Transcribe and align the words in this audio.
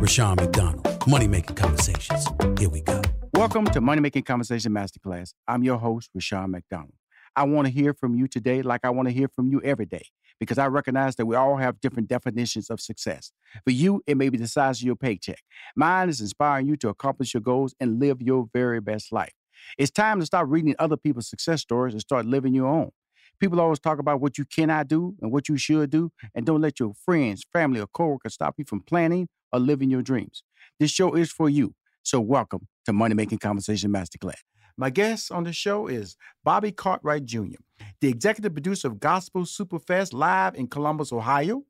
Rushion 0.00 0.36
McDonald. 0.36 0.86
Money 1.08 1.26
Making 1.26 1.56
Conversations. 1.56 2.24
Here 2.56 2.68
we 2.68 2.82
go. 2.82 3.02
Welcome 3.34 3.64
to 3.66 3.80
Money 3.80 4.00
Making 4.00 4.22
Conversation 4.22 4.70
Masterclass. 4.70 5.34
I'm 5.48 5.64
your 5.64 5.76
host, 5.76 6.10
Rushion 6.14 6.52
McDonald. 6.52 6.94
I 7.34 7.42
want 7.42 7.66
to 7.66 7.72
hear 7.72 7.92
from 7.92 8.14
you 8.14 8.28
today 8.28 8.62
like 8.62 8.82
I 8.84 8.90
want 8.90 9.08
to 9.08 9.12
hear 9.12 9.26
from 9.26 9.50
you 9.50 9.60
every 9.62 9.86
day 9.86 10.04
because 10.38 10.56
I 10.56 10.66
recognize 10.66 11.16
that 11.16 11.26
we 11.26 11.34
all 11.34 11.56
have 11.56 11.80
different 11.80 12.08
definitions 12.08 12.70
of 12.70 12.80
success. 12.80 13.32
For 13.64 13.72
you, 13.72 14.02
it 14.06 14.16
may 14.16 14.28
be 14.28 14.38
the 14.38 14.46
size 14.46 14.78
of 14.80 14.86
your 14.86 14.94
paycheck. 14.94 15.40
Mine 15.74 16.08
is 16.08 16.20
inspiring 16.20 16.68
you 16.68 16.76
to 16.76 16.90
accomplish 16.90 17.34
your 17.34 17.40
goals 17.40 17.74
and 17.80 17.98
live 17.98 18.22
your 18.22 18.46
very 18.52 18.80
best 18.80 19.10
life. 19.10 19.32
It's 19.78 19.90
time 19.90 20.20
to 20.20 20.26
stop 20.26 20.46
reading 20.48 20.76
other 20.78 20.96
people's 20.96 21.28
success 21.28 21.62
stories 21.62 21.92
and 21.92 22.00
start 22.00 22.24
living 22.24 22.54
your 22.54 22.68
own. 22.68 22.92
People 23.40 23.60
always 23.60 23.78
talk 23.78 24.00
about 24.00 24.20
what 24.20 24.36
you 24.36 24.44
cannot 24.44 24.88
do 24.88 25.14
and 25.22 25.30
what 25.30 25.48
you 25.48 25.56
should 25.56 25.90
do, 25.90 26.10
and 26.34 26.44
don't 26.44 26.60
let 26.60 26.80
your 26.80 26.92
friends, 27.04 27.44
family, 27.52 27.80
or 27.80 27.86
coworkers 27.86 28.34
stop 28.34 28.54
you 28.58 28.64
from 28.64 28.80
planning 28.80 29.28
or 29.52 29.60
living 29.60 29.90
your 29.90 30.02
dreams. 30.02 30.42
This 30.80 30.90
show 30.90 31.14
is 31.14 31.30
for 31.30 31.48
you. 31.48 31.74
So 32.02 32.20
welcome 32.20 32.66
to 32.86 32.92
Money 32.92 33.14
Making 33.14 33.38
Conversation 33.38 33.92
Masterclass. 33.92 34.40
My 34.76 34.90
guest 34.90 35.30
on 35.30 35.44
the 35.44 35.52
show 35.52 35.86
is 35.86 36.16
Bobby 36.42 36.72
Cartwright 36.72 37.24
Jr., 37.24 37.60
the 38.00 38.08
executive 38.08 38.54
producer 38.54 38.88
of 38.88 38.98
Gospel 38.98 39.42
Superfest 39.42 40.12
live 40.12 40.56
in 40.56 40.66
Columbus, 40.66 41.12
Ohio, 41.12 41.62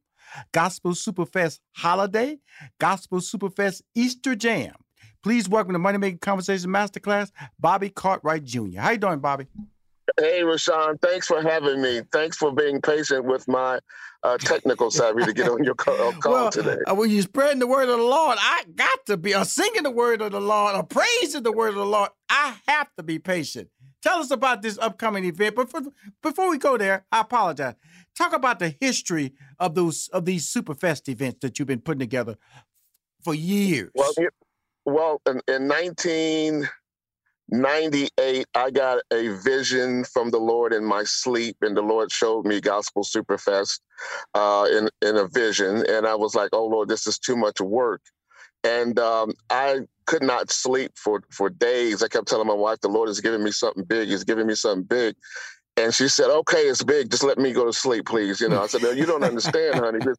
Gospel 0.53 0.93
Superfest 0.93 1.61
Holiday, 1.73 2.39
Gospel 2.79 3.19
Superfest 3.19 3.83
Easter 3.95 4.35
Jam. 4.35 4.73
Please 5.23 5.49
welcome 5.49 5.73
to 5.75 5.79
Money 5.79 5.99
Making 5.99 6.19
Conversation 6.19 6.71
Masterclass, 6.71 7.31
Bobby 7.59 7.91
Cartwright 7.91 8.45
Jr. 8.45 8.79
How 8.79 8.91
you 8.91 8.99
doing, 8.99 9.19
Bobby? 9.19 9.47
Hey, 10.19 10.43
Rushion, 10.43 10.99
thanks 10.99 11.29
for 11.29 11.41
having 11.41 11.81
me. 11.81 12.03
Thanks 12.11 12.37
for 12.37 12.53
being 12.53 12.81
patient 12.81 13.25
with 13.25 13.47
my 13.47 13.79
uh, 14.25 14.37
technical 14.39 14.91
savvy 14.91 15.25
to 15.25 15.33
get 15.33 15.49
on 15.49 15.63
your 15.63 15.77
call, 15.77 16.13
call 16.15 16.33
well, 16.33 16.51
today. 16.51 16.77
Uh, 16.87 16.95
when 16.97 17.11
you're 17.11 17.23
spreading 17.23 17.61
the 17.61 17.69
word 17.69 17.89
of 17.89 17.99
the 17.99 18.05
Lord, 18.05 18.37
I 18.41 18.65
got 18.75 19.07
to 19.07 19.17
be, 19.17 19.35
or 19.37 19.45
singing 19.45 19.85
the 19.85 19.93
word 19.93 20.21
of 20.21 20.33
the 20.33 20.41
Lord, 20.41 20.75
or 20.75 20.83
praising 20.83 21.45
the 21.45 21.53
word 21.53 21.69
of 21.69 21.77
the 21.77 21.87
Lord, 21.87 22.11
I 22.29 22.57
have 22.67 22.89
to 22.97 23.05
be 23.05 23.21
patient. 23.21 23.69
Tell 24.03 24.19
us 24.19 24.33
about 24.33 24.61
this 24.63 24.77
upcoming 24.79 25.25
event. 25.25 25.55
But 25.55 25.71
for, 25.71 25.83
before 26.21 26.51
we 26.51 26.59
go 26.59 26.77
there, 26.77 27.05
I 27.13 27.21
apologize. 27.21 27.75
Talk 28.17 28.33
about 28.33 28.59
the 28.59 28.75
history 28.81 29.35
of 29.61 29.77
those 29.77 30.09
of 30.13 30.25
these 30.25 30.53
Superfest 30.53 31.09
events 31.09 31.39
that 31.43 31.59
you've 31.59 31.69
been 31.69 31.81
putting 31.81 32.01
together 32.01 32.37
for 33.23 33.35
years. 33.35 33.91
Well, 33.95 34.13
well, 34.85 35.21
in, 35.27 35.41
in 35.47 35.69
19- 35.69 36.69
98, 37.51 38.47
I 38.55 38.71
got 38.71 39.01
a 39.13 39.29
vision 39.43 40.05
from 40.05 40.31
the 40.31 40.39
Lord 40.39 40.73
in 40.73 40.85
my 40.85 41.05
sleep, 41.05 41.57
and 41.63 41.77
the 41.77 41.83
Lord 41.83 42.13
showed 42.13 42.47
me 42.47 42.61
Gospel 42.61 43.05
Superfest 43.05 43.81
uh, 44.35 44.67
in 44.71 44.89
in 45.03 45.17
a 45.17 45.29
vision, 45.29 45.85
and 45.89 46.07
I 46.07 46.15
was 46.17 46.35
like, 46.35 46.51
"Oh 46.53 46.67
Lord, 46.67 46.89
this 46.89 47.07
is 47.07 47.19
too 47.19 47.37
much 47.37 47.61
work," 47.61 48.03
and 48.65 48.99
um, 48.99 49.33
I 49.51 49.81
could 50.07 50.23
not 50.23 50.51
sleep 50.51 50.93
for 50.97 51.23
for 51.31 51.51
days. 51.51 52.03
I 52.03 52.09
kept 52.09 52.29
telling 52.29 52.49
my 52.49 52.55
wife, 52.55 52.81
"The 52.81 52.89
Lord 52.89 53.09
is 53.09 53.21
giving 53.21 53.45
me 53.45 53.53
something 53.53 53.85
big. 53.85 54.09
He's 54.09 54.25
giving 54.25 54.47
me 54.47 54.55
something 54.55 54.85
big." 54.85 55.17
And 55.77 55.95
she 55.95 56.09
said, 56.09 56.31
"Okay, 56.31 56.63
it's 56.69 56.85
big. 56.85 57.11
Just 57.11 57.25
let 57.25 57.39
me 57.39 57.53
go 57.53 57.67
to 57.67 57.73
sleep, 57.73 58.07
please." 58.07 58.41
You 58.41 58.49
know, 58.51 58.63
I 58.63 58.67
said, 58.67 58.83
"No, 58.83 58.91
you 58.93 59.07
don't 59.07 59.25
understand, 59.25 59.81
honey. 59.81 60.01
This 60.03 60.19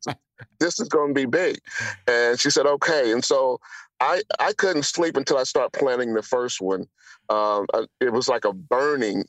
this 0.59 0.79
is 0.79 0.89
going 0.89 1.09
to 1.09 1.13
be 1.13 1.25
big." 1.25 1.59
And 2.07 2.39
she 2.39 2.49
said, 2.49 2.65
"Okay." 2.65 3.11
And 3.13 3.23
so 3.23 3.59
I 3.99 4.21
I 4.39 4.53
couldn't 4.53 4.83
sleep 4.83 5.17
until 5.17 5.37
I 5.37 5.43
start 5.43 5.73
planning 5.73 6.13
the 6.13 6.23
first 6.23 6.61
one. 6.61 6.87
Um, 7.29 7.67
uh, 7.75 7.85
it 7.99 8.11
was 8.11 8.27
like 8.27 8.43
a 8.43 8.53
burning, 8.53 9.23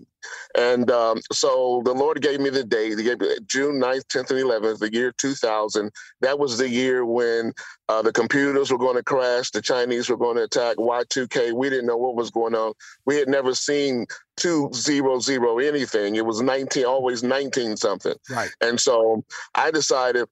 and 0.56 0.90
um, 0.90 1.20
so 1.32 1.82
the 1.84 1.92
Lord 1.92 2.22
gave 2.22 2.40
me 2.40 2.48
the 2.48 2.64
date. 2.64 2.96
He 2.96 3.04
gave 3.04 3.20
me 3.20 3.36
June 3.46 3.78
9th, 3.78 4.06
10th, 4.06 4.30
and 4.30 4.40
11th, 4.40 4.78
the 4.78 4.92
year 4.92 5.12
2000. 5.12 5.90
That 6.22 6.38
was 6.38 6.56
the 6.56 6.68
year 6.68 7.04
when 7.04 7.52
uh, 7.90 8.00
the 8.00 8.12
computers 8.12 8.70
were 8.70 8.78
going 8.78 8.96
to 8.96 9.02
crash, 9.02 9.50
the 9.50 9.60
Chinese 9.60 10.08
were 10.08 10.16
going 10.16 10.36
to 10.36 10.44
attack 10.44 10.78
Y2K. 10.78 11.52
We 11.52 11.68
didn't 11.68 11.86
know 11.86 11.98
what 11.98 12.16
was 12.16 12.30
going 12.30 12.54
on. 12.54 12.72
We 13.04 13.16
had 13.16 13.28
never 13.28 13.54
seen 13.54 14.06
two 14.36 14.70
zero 14.72 15.20
zero 15.20 15.58
anything. 15.58 16.16
It 16.16 16.24
was 16.24 16.40
19, 16.40 16.86
always 16.86 17.22
19 17.22 17.76
something. 17.76 18.14
Right. 18.30 18.50
And 18.62 18.80
so 18.80 19.24
I 19.54 19.70
decided 19.70 20.26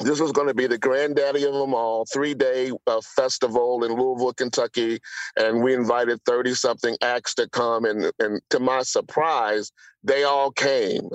this 0.00 0.20
was 0.20 0.32
going 0.32 0.48
to 0.48 0.54
be 0.54 0.66
the 0.66 0.78
granddaddy 0.78 1.44
of 1.44 1.54
them 1.54 1.74
all, 1.74 2.04
three 2.12 2.34
day 2.34 2.72
uh, 2.86 3.00
festival 3.16 3.84
in 3.84 3.92
Louisville, 3.92 4.34
Kentucky. 4.34 5.00
And 5.36 5.62
we 5.62 5.74
invited 5.74 6.20
30 6.26 6.54
something 6.54 6.96
acts 7.02 7.34
to 7.36 7.48
come. 7.48 7.84
And, 7.84 8.10
and 8.18 8.40
to 8.50 8.60
my 8.60 8.82
surprise, 8.82 9.72
they 10.02 10.24
all 10.24 10.50
came. 10.50 11.08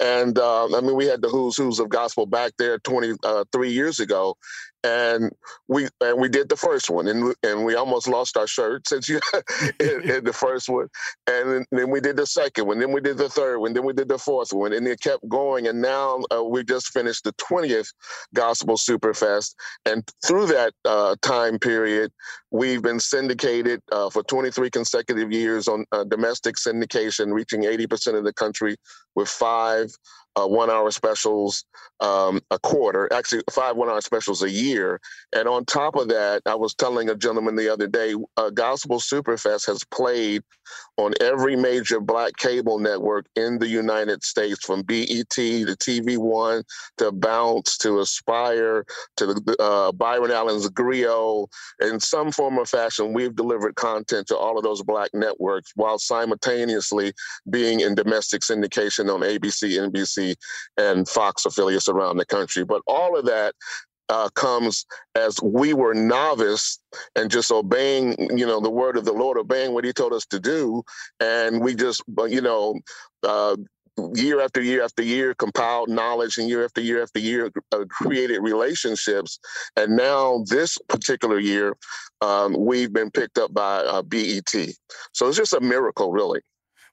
And 0.00 0.38
uh, 0.38 0.76
I 0.76 0.80
mean, 0.80 0.96
we 0.96 1.06
had 1.06 1.22
the 1.22 1.28
who's 1.28 1.56
who's 1.56 1.78
of 1.78 1.88
gospel 1.88 2.26
back 2.26 2.52
there 2.58 2.78
23 2.78 3.18
uh, 3.24 3.44
years 3.62 4.00
ago 4.00 4.36
and 4.84 5.30
we 5.68 5.88
and 6.00 6.20
we 6.20 6.28
did 6.28 6.48
the 6.48 6.56
first 6.56 6.90
one, 6.90 7.08
and 7.08 7.34
and 7.42 7.64
we 7.64 7.74
almost 7.74 8.08
lost 8.08 8.36
our 8.36 8.46
shirt 8.46 8.88
since 8.88 9.08
you 9.08 9.20
in, 9.80 10.10
in, 10.10 10.24
the 10.24 10.32
first 10.32 10.68
one, 10.68 10.88
and 11.26 11.66
then 11.70 11.90
we 11.90 12.00
did 12.00 12.16
the 12.16 12.26
second 12.26 12.66
one, 12.66 12.78
then 12.78 12.92
we 12.92 13.00
did 13.00 13.18
the 13.18 13.28
third 13.28 13.58
one, 13.58 13.72
then 13.72 13.84
we 13.84 13.92
did 13.92 14.08
the 14.08 14.18
fourth 14.18 14.52
one, 14.52 14.72
and 14.72 14.86
it 14.86 15.00
kept 15.00 15.26
going, 15.28 15.66
and 15.68 15.80
now 15.80 16.20
uh, 16.34 16.42
we 16.42 16.64
just 16.64 16.88
finished 16.88 17.24
the 17.24 17.32
twentieth 17.32 17.92
Gospel 18.34 18.76
Superfest, 18.76 19.54
and 19.86 20.08
through 20.24 20.46
that 20.46 20.72
uh, 20.84 21.16
time 21.22 21.58
period, 21.58 22.12
we've 22.50 22.82
been 22.82 23.00
syndicated 23.00 23.80
uh, 23.92 24.10
for 24.10 24.22
23 24.22 24.70
consecutive 24.70 25.32
years 25.32 25.68
on 25.68 25.84
uh, 25.92 26.04
domestic 26.04 26.56
syndication, 26.56 27.32
reaching 27.32 27.62
80% 27.62 28.14
of 28.14 28.24
the 28.24 28.32
country 28.32 28.76
with 29.14 29.28
five 29.28 29.90
uh, 30.36 30.46
one 30.46 30.70
hour 30.70 30.90
specials 30.90 31.64
um, 32.00 32.40
a 32.50 32.58
quarter, 32.58 33.08
actually 33.12 33.42
five 33.50 33.76
one 33.76 33.88
hour 33.88 34.00
specials 34.00 34.42
a 34.42 34.50
year. 34.50 35.00
And 35.34 35.46
on 35.46 35.64
top 35.64 35.96
of 35.96 36.08
that, 36.08 36.42
I 36.46 36.54
was 36.54 36.74
telling 36.74 37.08
a 37.08 37.14
gentleman 37.14 37.56
the 37.56 37.72
other 37.72 37.86
day, 37.86 38.14
uh, 38.36 38.50
Gospel 38.50 38.98
Superfest 38.98 39.66
has 39.66 39.84
played 39.84 40.42
on 40.96 41.12
every 41.20 41.56
major 41.56 42.00
black 42.00 42.36
cable 42.36 42.78
network 42.78 43.26
in 43.36 43.58
the 43.58 43.68
United 43.68 44.24
States, 44.24 44.64
from 44.64 44.82
BET 44.82 45.28
to 45.30 45.64
TV 45.66 46.18
One 46.18 46.62
to 46.98 47.12
Bounce 47.12 47.76
to 47.78 48.00
Aspire 48.00 48.84
to 49.16 49.26
the, 49.26 49.56
uh, 49.58 49.92
Byron 49.92 50.30
Allen's 50.30 50.68
Grio. 50.68 51.46
In 51.80 52.00
some 52.00 52.32
form 52.32 52.58
or 52.58 52.66
fashion, 52.66 53.12
we've 53.12 53.36
delivered 53.36 53.74
content 53.76 54.26
to 54.28 54.36
all 54.36 54.56
of 54.56 54.64
those 54.64 54.82
black 54.82 55.10
networks 55.12 55.72
while 55.76 55.98
simultaneously 55.98 57.12
being 57.50 57.80
in 57.80 57.94
domestic 57.94 58.42
syndication 58.42 59.12
on 59.12 59.20
ABC, 59.20 59.78
NBC, 59.78 60.21
and 60.76 61.08
Fox 61.08 61.44
affiliates 61.44 61.88
around 61.88 62.16
the 62.16 62.26
country. 62.26 62.64
But 62.64 62.82
all 62.86 63.18
of 63.18 63.26
that 63.26 63.54
uh, 64.08 64.28
comes 64.34 64.84
as 65.14 65.40
we 65.42 65.72
were 65.74 65.94
novice 65.94 66.78
and 67.16 67.30
just 67.30 67.50
obeying, 67.50 68.16
you 68.36 68.46
know, 68.46 68.60
the 68.60 68.70
word 68.70 68.96
of 68.96 69.04
the 69.04 69.12
Lord, 69.12 69.38
obeying 69.38 69.72
what 69.72 69.84
He 69.84 69.92
told 69.92 70.12
us 70.12 70.26
to 70.26 70.40
do, 70.40 70.82
and 71.20 71.60
we 71.60 71.74
just, 71.74 72.02
you 72.28 72.40
know, 72.40 72.78
uh, 73.22 73.56
year 74.14 74.40
after 74.40 74.62
year 74.62 74.82
after 74.82 75.02
year 75.02 75.34
compiled 75.34 75.88
knowledge 75.88 76.38
and 76.38 76.48
year 76.48 76.64
after 76.64 76.80
year 76.80 77.02
after 77.02 77.18
year 77.18 77.50
uh, 77.72 77.84
created 77.90 78.40
relationships. 78.40 79.38
And 79.76 79.96
now 79.96 80.44
this 80.48 80.78
particular 80.88 81.38
year 81.38 81.76
um, 82.20 82.56
we've 82.58 82.92
been 82.92 83.10
picked 83.10 83.38
up 83.38 83.52
by 83.52 83.78
uh, 83.78 84.02
bet 84.02 84.48
so 85.12 85.28
it's 85.28 85.36
just 85.36 85.52
a 85.52 85.60
miracle 85.60 86.10
really 86.10 86.40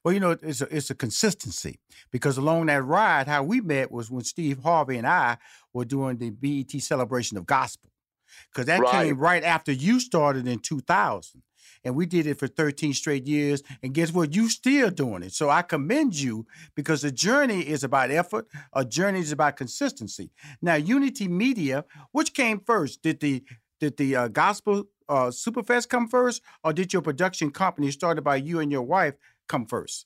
well, 0.10 0.16
you 0.16 0.20
know, 0.20 0.36
it's 0.42 0.62
a, 0.62 0.76
it's 0.76 0.90
a 0.90 0.96
consistency 0.96 1.80
because 2.10 2.40
along 2.40 2.66
that 2.66 2.84
ride, 2.84 3.28
how 3.28 3.44
we 3.44 3.62
met 3.62 3.92
was 3.92 4.10
when 4.10 4.24
Steve 4.24 4.58
Harvey 4.64 4.98
and 4.98 5.06
I 5.06 5.38
were 5.72 5.86
doing 5.86 6.18
the 6.18 6.32
BET 6.32 6.82
celebration 6.82 7.38
of 7.38 7.46
gospel. 7.46 7.92
Because 8.52 8.66
that 8.66 8.80
right. 8.80 8.92
came 8.92 9.20
right 9.20 9.44
after 9.44 9.72
you 9.72 10.00
started 10.00 10.48
in 10.48 10.60
2000. 10.62 11.44
And 11.84 11.96
we 11.96 12.08
did 12.08 12.26
it 12.26 12.40
for 12.40 12.48
13 12.48 12.96
straight 12.96 13.28
years. 13.28 13.62
And 13.84 13.94
guess 13.94 14.12
what? 14.12 14.34
You 14.34 14.50
still 14.50 14.90
doing 14.90 15.22
it. 15.22 15.34
So 15.34 15.52
I 15.52 15.62
commend 15.62 16.20
you 16.20 16.48
because 16.74 17.04
the 17.04 17.12
journey 17.12 17.62
is 17.62 17.84
about 17.84 18.10
effort. 18.10 18.48
A 18.74 18.84
journey 18.84 19.20
is 19.20 19.32
about 19.32 19.58
consistency. 19.58 20.32
Now, 20.60 20.74
Unity 20.74 21.28
Media, 21.28 21.86
which 22.14 22.34
came 22.34 22.62
first? 22.62 23.04
Did 23.04 23.20
the 23.20 23.44
did 23.80 23.98
the 23.98 24.16
uh, 24.16 24.28
gospel 24.30 24.86
uh, 25.08 25.28
Superfest 25.28 25.88
come 25.88 26.08
first, 26.08 26.42
or 26.64 26.74
did 26.74 26.94
your 26.94 27.04
production 27.04 27.52
company 27.52 27.92
started 27.92 28.24
by 28.24 28.38
you 28.38 28.60
and 28.60 28.72
your 28.72 28.82
wife 28.82 29.14
come 29.50 29.66
first? 29.66 30.06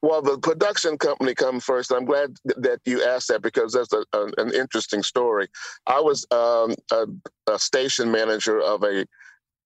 Well, 0.00 0.22
the 0.22 0.38
production 0.38 0.96
company 0.96 1.34
come 1.34 1.58
first. 1.58 1.92
I'm 1.92 2.04
glad 2.04 2.36
that 2.44 2.80
you 2.84 3.02
asked 3.02 3.28
that 3.28 3.42
because 3.42 3.72
that's 3.72 3.92
a, 3.92 4.04
a, 4.12 4.26
an 4.38 4.54
interesting 4.54 5.02
story. 5.02 5.48
I 5.86 6.00
was 6.00 6.24
um, 6.30 6.76
a, 6.92 7.06
a, 7.52 7.58
station 7.58 8.10
manager 8.10 8.60
of 8.60 8.84
a 8.84 9.04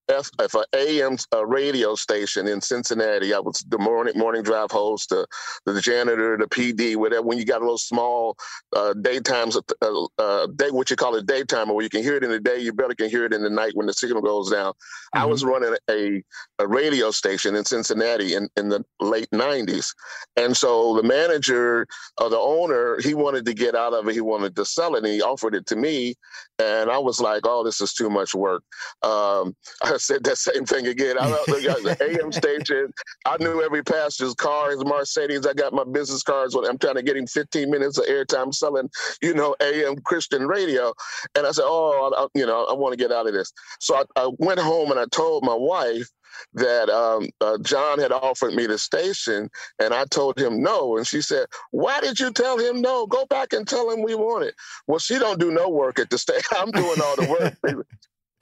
F, 0.09 0.31
if 0.41 0.55
an 0.55 0.65
AM 0.75 1.17
uh, 1.33 1.47
radio 1.47 1.95
station 1.95 2.49
in 2.49 2.61
Cincinnati, 2.61 3.33
I 3.33 3.39
was 3.39 3.65
the 3.69 3.79
morning 3.79 4.19
morning 4.19 4.43
drive 4.43 4.71
host, 4.71 5.11
the, 5.11 5.27
the 5.65 5.81
janitor, 5.81 6.37
the 6.37 6.47
PD, 6.47 6.97
whatever. 6.97 7.23
When 7.23 7.39
you 7.39 7.45
got 7.45 7.59
a 7.59 7.65
little 7.65 7.79
small 7.79 8.37
uh, 8.75 8.95
daytimes, 8.95 9.57
uh, 9.57 10.07
uh, 10.19 10.47
day 10.49 10.71
what 10.71 10.91
you 10.91 10.97
call 10.97 11.15
a 11.15 11.23
daytimer, 11.23 11.73
where 11.73 11.85
you 11.85 11.89
can 11.89 12.03
hear 12.03 12.17
it 12.17 12.25
in 12.25 12.31
the 12.31 12.41
day, 12.41 12.59
you 12.59 12.73
better 12.73 12.95
can 12.95 13.09
hear 13.09 13.25
it 13.25 13.33
in 13.33 13.43
the 13.43 13.51
night 13.51 13.73
when 13.75 13.87
the 13.87 13.93
signal 13.93 14.23
goes 14.23 14.51
down. 14.51 14.73
Mm-hmm. 14.73 15.21
I 15.21 15.25
was 15.25 15.45
running 15.45 15.77
a, 15.89 16.23
a 16.59 16.67
radio 16.67 17.11
station 17.13 17.55
in 17.55 17.65
Cincinnati 17.65 18.35
in, 18.35 18.49
in 18.57 18.71
the 18.71 18.85
late 19.01 19.31
'90s, 19.31 19.95
and 20.37 20.57
so 20.57 20.97
the 20.97 21.05
manager 21.05 21.87
or 22.21 22.29
the 22.29 22.39
owner, 22.39 22.99
he 23.01 23.15
wanted 23.15 23.47
to 23.47 23.55
get 23.55 23.77
out 23.77 23.95
of 23.95 24.09
it. 24.09 24.15
He 24.15 24.21
wanted 24.21 24.57
to 24.57 24.65
sell 24.65 24.97
it, 24.97 25.05
and 25.05 25.13
he 25.13 25.23
offered 25.23 25.55
it 25.55 25.67
to 25.67 25.77
me, 25.77 26.17
and 26.59 26.91
I 26.91 26.99
was 26.99 27.21
like, 27.21 27.43
"Oh, 27.45 27.63
this 27.63 27.81
is 27.81 27.95
too 27.95 28.11
much 28.11 28.35
work." 28.35 28.65
Um, 29.03 29.55
I 29.83 29.92
said 29.97 30.25
that 30.25 30.39
same 30.39 30.65
thing 30.65 30.87
again. 30.87 31.19
I 31.19 31.29
got 31.29 31.47
the 31.47 31.97
AM 32.01 32.33
station. 32.33 32.93
I 33.27 33.37
knew 33.39 33.63
every 33.63 33.83
pastor's 33.83 34.35
car, 34.35 34.71
his 34.71 34.85
Mercedes. 34.85 35.47
I 35.47 35.55
got 35.55 35.73
my 35.73 35.85
business 35.85 36.23
cards. 36.23 36.55
I'm 36.55 36.79
trying 36.79 36.97
to 36.97 37.03
get 37.03 37.17
him 37.17 37.27
15 37.27 37.71
minutes 37.71 37.99
of 37.99 38.07
airtime 38.07 38.55
selling, 38.55 38.91
you 39.23 39.35
know, 39.35 39.55
AM 39.61 39.97
Christian 40.05 40.47
radio. 40.47 40.93
And 41.35 41.47
I 41.47 41.53
said, 41.53 41.65
oh, 41.67 42.13
I, 42.17 42.39
you 42.39 42.47
know, 42.47 42.65
I 42.67 42.75
want 42.75 42.93
to 42.93 42.97
get 42.97 43.13
out 43.13 43.27
of 43.27 43.33
this. 43.33 43.53
So 43.81 43.97
I, 43.97 44.05
I 44.17 44.31
went 44.39 44.61
home 44.61 44.91
and 44.91 45.01
I 45.01 45.07
told 45.11 45.45
my 45.45 45.55
wife, 45.55 46.09
that 46.55 46.89
um, 46.89 47.29
uh, 47.41 47.59
John 47.59 47.99
had 47.99 48.13
offered 48.13 48.55
me 48.55 48.67
the 48.67 48.79
station, 48.79 49.51
and 49.79 49.95
I 49.95 50.05
told 50.07 50.39
him 50.39 50.63
no. 50.63 50.97
And 50.97 51.07
she 51.07 51.21
said, 51.21 51.47
"Why 51.71 52.01
did 52.01 52.19
you 52.19 52.33
tell 52.33 52.59
him 52.59 52.81
no? 52.81 53.07
Go 53.07 53.27
back 53.27 53.53
and 53.53 53.67
tell 53.67 53.91
him 53.91 54.03
we 54.03 54.15
want 54.15 54.45
it." 54.45 54.55
Well, 54.87 54.99
she 54.99 55.19
don't 55.19 55.41
do 55.41 55.51
no 55.51 55.69
work 55.69 55.99
at 55.99 56.11
the 56.11 56.19
station. 56.19 56.43
I'm 56.57 56.71
doing 56.71 57.01
all 57.01 57.17
the 57.17 57.55
work. 57.65 57.87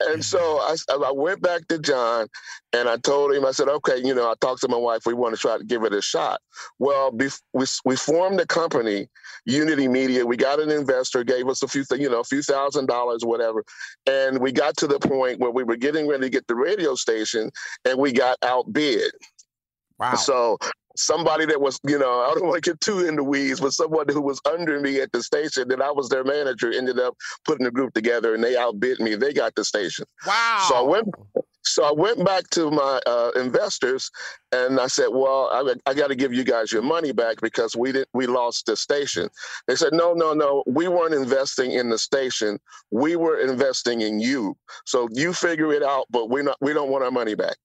And 0.09 0.23
so 0.23 0.39
I, 0.39 0.75
I 0.89 1.11
went 1.11 1.41
back 1.41 1.67
to 1.67 1.79
John 1.79 2.27
and 2.73 2.87
I 2.87 2.97
told 2.97 3.33
him, 3.33 3.45
I 3.45 3.51
said, 3.51 3.67
okay, 3.67 3.97
you 3.97 4.13
know, 4.13 4.29
I 4.29 4.33
talked 4.41 4.61
to 4.61 4.67
my 4.67 4.77
wife. 4.77 5.01
We 5.05 5.13
want 5.13 5.35
to 5.35 5.39
try 5.39 5.57
to 5.57 5.63
give 5.63 5.83
it 5.83 5.93
a 5.93 6.01
shot. 6.01 6.41
Well, 6.79 7.11
we, 7.11 7.29
we 7.85 7.95
formed 7.95 8.39
a 8.39 8.45
company, 8.45 9.07
Unity 9.45 9.87
Media. 9.87 10.25
We 10.25 10.37
got 10.37 10.59
an 10.59 10.71
investor, 10.71 11.23
gave 11.23 11.47
us 11.47 11.63
a 11.63 11.67
few, 11.67 11.83
you 11.91 12.09
know, 12.09 12.19
a 12.19 12.25
few 12.25 12.41
thousand 12.41 12.87
dollars, 12.87 13.23
whatever. 13.23 13.63
And 14.05 14.39
we 14.39 14.51
got 14.51 14.77
to 14.77 14.87
the 14.87 14.99
point 14.99 15.39
where 15.39 15.51
we 15.51 15.63
were 15.63 15.77
getting 15.77 16.07
ready 16.07 16.23
to 16.23 16.29
get 16.29 16.47
the 16.47 16.55
radio 16.55 16.95
station 16.95 17.51
and 17.85 17.97
we 17.99 18.11
got 18.11 18.37
outbid. 18.43 19.11
Wow. 19.99 20.15
So 20.15 20.57
somebody 20.95 21.45
that 21.45 21.61
was, 21.61 21.79
you 21.87 21.97
know, 21.97 22.21
I 22.31 22.33
don't 22.33 22.47
want 22.47 22.63
to 22.63 22.71
get 22.71 22.81
too 22.81 23.05
in 23.07 23.15
the 23.15 23.23
weeds, 23.23 23.59
but 23.59 23.73
someone 23.73 24.07
who 24.09 24.21
was 24.21 24.41
under 24.45 24.79
me 24.79 25.01
at 25.01 25.11
the 25.11 25.23
station 25.23 25.67
that 25.69 25.81
I 25.81 25.91
was 25.91 26.09
their 26.09 26.23
manager 26.23 26.71
ended 26.71 26.99
up 26.99 27.15
putting 27.45 27.65
the 27.65 27.71
group 27.71 27.93
together 27.93 28.33
and 28.33 28.43
they 28.43 28.57
outbid 28.57 28.99
me. 28.99 29.15
They 29.15 29.33
got 29.33 29.55
the 29.55 29.63
station. 29.63 30.05
Wow. 30.25 30.65
So 30.67 30.75
I 30.75 30.81
went 30.81 31.07
so 31.63 31.83
I 31.83 31.91
went 31.91 32.25
back 32.25 32.49
to 32.51 32.71
my 32.71 32.99
uh, 33.05 33.31
investors 33.35 34.09
and 34.51 34.79
I 34.79 34.87
said, 34.87 35.07
"Well, 35.11 35.49
I, 35.51 35.89
I 35.89 35.93
got 35.93 36.07
to 36.07 36.15
give 36.15 36.33
you 36.33 36.43
guys 36.43 36.71
your 36.71 36.81
money 36.81 37.11
back 37.11 37.39
because 37.41 37.75
we 37.75 37.91
didn't 37.91 38.09
we 38.13 38.25
lost 38.25 38.65
the 38.65 38.75
station." 38.75 39.29
They 39.67 39.75
said, 39.75 39.93
"No, 39.93 40.13
no, 40.13 40.33
no. 40.33 40.63
We 40.65 40.87
weren't 40.87 41.13
investing 41.13 41.71
in 41.71 41.89
the 41.89 41.97
station. 41.97 42.59
We 42.89 43.15
were 43.15 43.39
investing 43.39 44.01
in 44.01 44.19
you. 44.19 44.57
So 44.85 45.07
you 45.11 45.33
figure 45.33 45.71
it 45.71 45.83
out, 45.83 46.05
but 46.09 46.29
we 46.29 46.41
not 46.41 46.57
we 46.61 46.73
don't 46.73 46.89
want 46.89 47.03
our 47.03 47.11
money 47.11 47.35
back." 47.35 47.57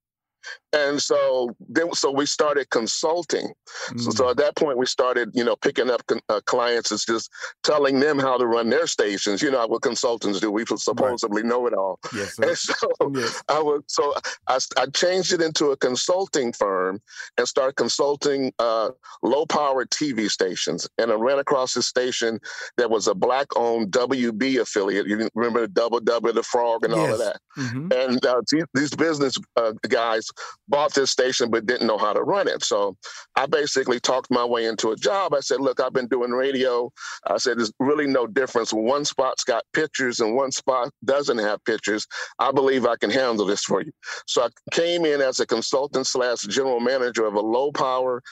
And 0.76 1.00
so 1.00 1.56
then, 1.70 1.92
so 1.94 2.10
we 2.10 2.26
started 2.26 2.68
consulting. 2.68 3.52
Mm. 3.88 4.00
So, 4.00 4.10
so, 4.10 4.24
mm. 4.24 4.30
at 4.32 4.36
that 4.36 4.56
point, 4.56 4.76
we 4.76 4.84
started, 4.84 5.30
you 5.32 5.42
know, 5.42 5.56
picking 5.56 5.90
up 5.90 6.02
uh, 6.28 6.40
clients 6.44 6.90
and 6.90 7.00
just 7.00 7.30
telling 7.62 7.98
them 7.98 8.18
how 8.18 8.36
to 8.36 8.46
run 8.46 8.68
their 8.68 8.86
stations. 8.86 9.40
You 9.40 9.50
know 9.50 9.66
what 9.66 9.80
consultants 9.82 10.38
do. 10.40 10.50
We 10.50 10.64
supposedly 10.66 11.42
right. 11.42 11.48
know 11.48 11.66
it 11.66 11.72
all. 11.72 11.98
Yes, 12.14 12.38
and 12.42 12.56
so 12.56 12.88
yes. 13.14 13.42
I 13.48 13.60
was, 13.60 13.82
so 13.86 14.14
I, 14.48 14.58
I 14.76 14.86
changed 14.86 15.32
it 15.32 15.40
into 15.40 15.70
a 15.70 15.76
consulting 15.76 16.52
firm 16.52 17.00
and 17.38 17.48
started 17.48 17.76
consulting 17.76 18.52
uh, 18.58 18.90
low 19.22 19.46
power 19.46 19.86
TV 19.86 20.30
stations. 20.30 20.86
And 20.98 21.10
I 21.10 21.14
ran 21.14 21.38
across 21.38 21.72
this 21.72 21.86
station 21.86 22.38
that 22.76 22.90
was 22.90 23.06
a 23.06 23.14
black 23.14 23.46
owned 23.56 23.92
WB 23.92 24.60
affiliate. 24.60 25.06
You 25.06 25.30
remember 25.34 25.62
the 25.62 25.68
Double 25.68 26.00
Double, 26.00 26.32
the 26.34 26.42
Frog, 26.42 26.84
and 26.84 26.92
yes. 26.92 27.00
all 27.00 27.12
of 27.12 27.18
that. 27.18 27.40
Mm-hmm. 27.56 27.92
And 27.92 28.26
uh, 28.26 28.42
these 28.74 28.94
business 28.94 29.36
uh, 29.56 29.72
guys 29.88 30.28
bought 30.68 30.94
this 30.94 31.10
station 31.10 31.50
but 31.50 31.66
didn't 31.66 31.86
know 31.86 31.98
how 31.98 32.12
to 32.12 32.22
run 32.22 32.48
it. 32.48 32.62
So 32.62 32.96
I 33.36 33.46
basically 33.46 34.00
talked 34.00 34.30
my 34.30 34.44
way 34.44 34.66
into 34.66 34.90
a 34.90 34.96
job. 34.96 35.34
I 35.34 35.40
said, 35.40 35.60
look, 35.60 35.80
I've 35.80 35.92
been 35.92 36.08
doing 36.08 36.30
radio. 36.30 36.90
I 37.26 37.38
said, 37.38 37.58
there's 37.58 37.72
really 37.78 38.06
no 38.06 38.26
difference. 38.26 38.72
One 38.72 39.04
spot's 39.04 39.44
got 39.44 39.64
pictures 39.72 40.20
and 40.20 40.34
one 40.34 40.52
spot 40.52 40.90
doesn't 41.04 41.38
have 41.38 41.64
pictures. 41.64 42.06
I 42.38 42.52
believe 42.52 42.86
I 42.86 42.96
can 42.96 43.10
handle 43.10 43.46
this 43.46 43.64
for 43.64 43.82
you. 43.82 43.92
So 44.26 44.42
I 44.42 44.48
came 44.72 45.04
in 45.04 45.20
as 45.20 45.40
a 45.40 45.46
consultant 45.46 46.06
slash 46.06 46.42
general 46.42 46.80
manager 46.80 47.26
of 47.26 47.34
a 47.34 47.40
low 47.40 47.72
power 47.72 48.22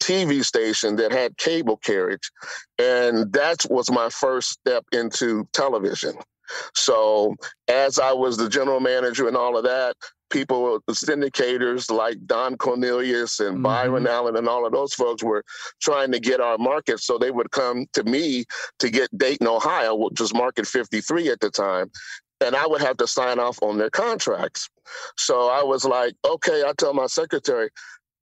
TV 0.00 0.44
station 0.44 0.96
that 0.96 1.12
had 1.12 1.36
cable 1.38 1.76
carriage. 1.78 2.30
And 2.78 3.32
that 3.32 3.64
was 3.70 3.90
my 3.90 4.08
first 4.10 4.50
step 4.50 4.84
into 4.92 5.48
television. 5.52 6.14
So 6.74 7.36
as 7.68 7.98
I 7.98 8.12
was 8.12 8.36
the 8.36 8.48
general 8.48 8.80
manager 8.80 9.26
and 9.28 9.36
all 9.36 9.56
of 9.56 9.64
that, 9.64 9.96
people, 10.34 10.80
the 10.86 10.92
syndicators 10.92 11.90
like 11.90 12.18
Don 12.26 12.56
Cornelius 12.56 13.40
and 13.40 13.54
mm-hmm. 13.54 13.62
Byron 13.62 14.06
Allen 14.06 14.36
and 14.36 14.48
all 14.48 14.66
of 14.66 14.72
those 14.72 14.92
folks 14.92 15.22
were 15.22 15.44
trying 15.80 16.10
to 16.12 16.18
get 16.18 16.40
our 16.40 16.58
market. 16.58 16.98
So 17.00 17.16
they 17.16 17.30
would 17.30 17.52
come 17.52 17.86
to 17.92 18.02
me 18.02 18.44
to 18.80 18.90
get 18.90 19.16
Dayton, 19.16 19.46
Ohio, 19.46 19.94
which 19.94 20.20
was 20.20 20.34
market 20.34 20.66
53 20.66 21.30
at 21.30 21.40
the 21.40 21.50
time. 21.50 21.90
And 22.40 22.56
I 22.56 22.66
would 22.66 22.80
have 22.80 22.96
to 22.98 23.06
sign 23.06 23.38
off 23.38 23.58
on 23.62 23.78
their 23.78 23.90
contracts. 23.90 24.68
So 25.16 25.48
I 25.48 25.62
was 25.62 25.84
like, 25.84 26.14
okay, 26.26 26.64
I 26.66 26.72
tell 26.76 26.92
my 26.92 27.06
secretary, 27.06 27.70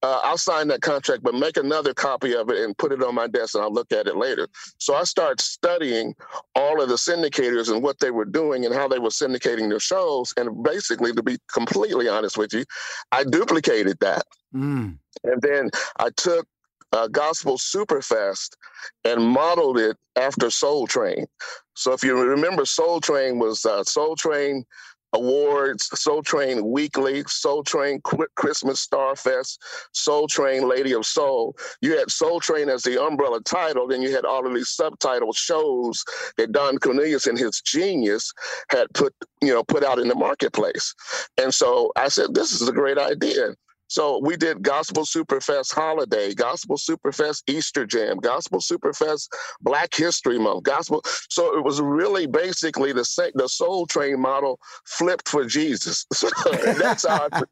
uh, 0.02 0.20
I'll 0.24 0.38
sign 0.38 0.68
that 0.68 0.82
contract, 0.82 1.22
but 1.22 1.34
make 1.34 1.56
another 1.56 1.94
copy 1.94 2.34
of 2.34 2.50
it 2.50 2.58
and 2.58 2.76
put 2.76 2.92
it 2.92 3.02
on 3.02 3.14
my 3.14 3.28
desk 3.28 3.54
and 3.54 3.62
I'll 3.62 3.72
look 3.72 3.92
at 3.92 4.06
it 4.06 4.16
later. 4.16 4.48
So 4.78 4.94
I 4.94 5.04
started 5.04 5.40
studying 5.40 6.14
all 6.56 6.82
of 6.82 6.88
the 6.88 6.96
syndicators 6.96 7.72
and 7.72 7.82
what 7.82 8.00
they 8.00 8.10
were 8.10 8.24
doing 8.24 8.64
and 8.66 8.74
how 8.74 8.88
they 8.88 8.98
were 8.98 9.10
syndicating 9.10 9.68
their 9.68 9.80
shows. 9.80 10.34
And 10.36 10.62
basically, 10.62 11.12
to 11.12 11.22
be 11.22 11.38
completely 11.52 12.08
honest 12.08 12.36
with 12.36 12.52
you, 12.52 12.64
I 13.12 13.24
duplicated 13.24 13.98
that. 14.00 14.24
Mm. 14.54 14.98
And 15.24 15.42
then 15.42 15.70
I 15.98 16.10
took 16.16 16.48
uh, 16.92 17.06
Gospel 17.08 17.56
Superfest 17.56 18.56
and 19.04 19.24
modeled 19.24 19.78
it 19.78 19.96
after 20.16 20.50
Soul 20.50 20.86
Train. 20.86 21.26
So 21.74 21.92
if 21.92 22.02
you 22.02 22.20
remember, 22.20 22.66
Soul 22.66 23.00
Train 23.00 23.38
was 23.38 23.64
uh, 23.64 23.84
Soul 23.84 24.16
Train 24.16 24.64
Awards, 25.12 25.88
Soul 25.98 26.22
Train 26.22 26.70
Weekly, 26.70 27.22
Soul 27.26 27.62
Train 27.62 28.00
Christmas 28.34 28.86
Starfest, 28.86 29.58
Soul 29.92 30.26
Train 30.26 30.68
Lady 30.68 30.92
of 30.92 31.04
Soul. 31.06 31.56
You 31.80 31.98
had 31.98 32.10
Soul 32.10 32.40
Train 32.40 32.68
as 32.68 32.82
the 32.82 33.02
umbrella 33.02 33.40
title, 33.42 33.86
then 33.86 34.02
you 34.02 34.14
had 34.14 34.24
all 34.24 34.46
of 34.46 34.54
these 34.54 34.70
subtitle 34.70 35.32
shows 35.32 36.04
that 36.36 36.52
Don 36.52 36.78
Cornelius 36.78 37.26
and 37.26 37.38
his 37.38 37.60
genius 37.60 38.32
had 38.70 38.86
put, 38.94 39.14
you 39.40 39.52
know, 39.52 39.62
put 39.64 39.84
out 39.84 39.98
in 39.98 40.08
the 40.08 40.14
marketplace. 40.14 40.94
And 41.36 41.52
so 41.52 41.92
I 41.96 42.08
said, 42.08 42.34
this 42.34 42.52
is 42.52 42.68
a 42.68 42.72
great 42.72 42.98
idea. 42.98 43.54
So 43.92 44.18
we 44.22 44.38
did 44.38 44.62
Gospel 44.62 45.02
Superfest 45.02 45.74
Holiday, 45.74 46.32
Gospel 46.32 46.78
Superfest 46.78 47.42
Easter 47.46 47.84
Jam, 47.84 48.16
Gospel 48.16 48.58
Superfest 48.58 49.28
Black 49.60 49.94
History 49.94 50.38
Month, 50.38 50.62
Gospel. 50.62 51.02
So 51.28 51.58
it 51.58 51.62
was 51.62 51.78
really 51.78 52.26
basically 52.26 52.94
the 52.94 53.02
the 53.34 53.48
Soul 53.50 53.84
Train 53.84 54.18
model 54.18 54.58
flipped 54.86 55.28
for 55.28 55.44
Jesus. 55.44 56.06
So 56.14 56.30
that's 56.78 57.06
how. 57.06 57.28
I, 57.32 57.42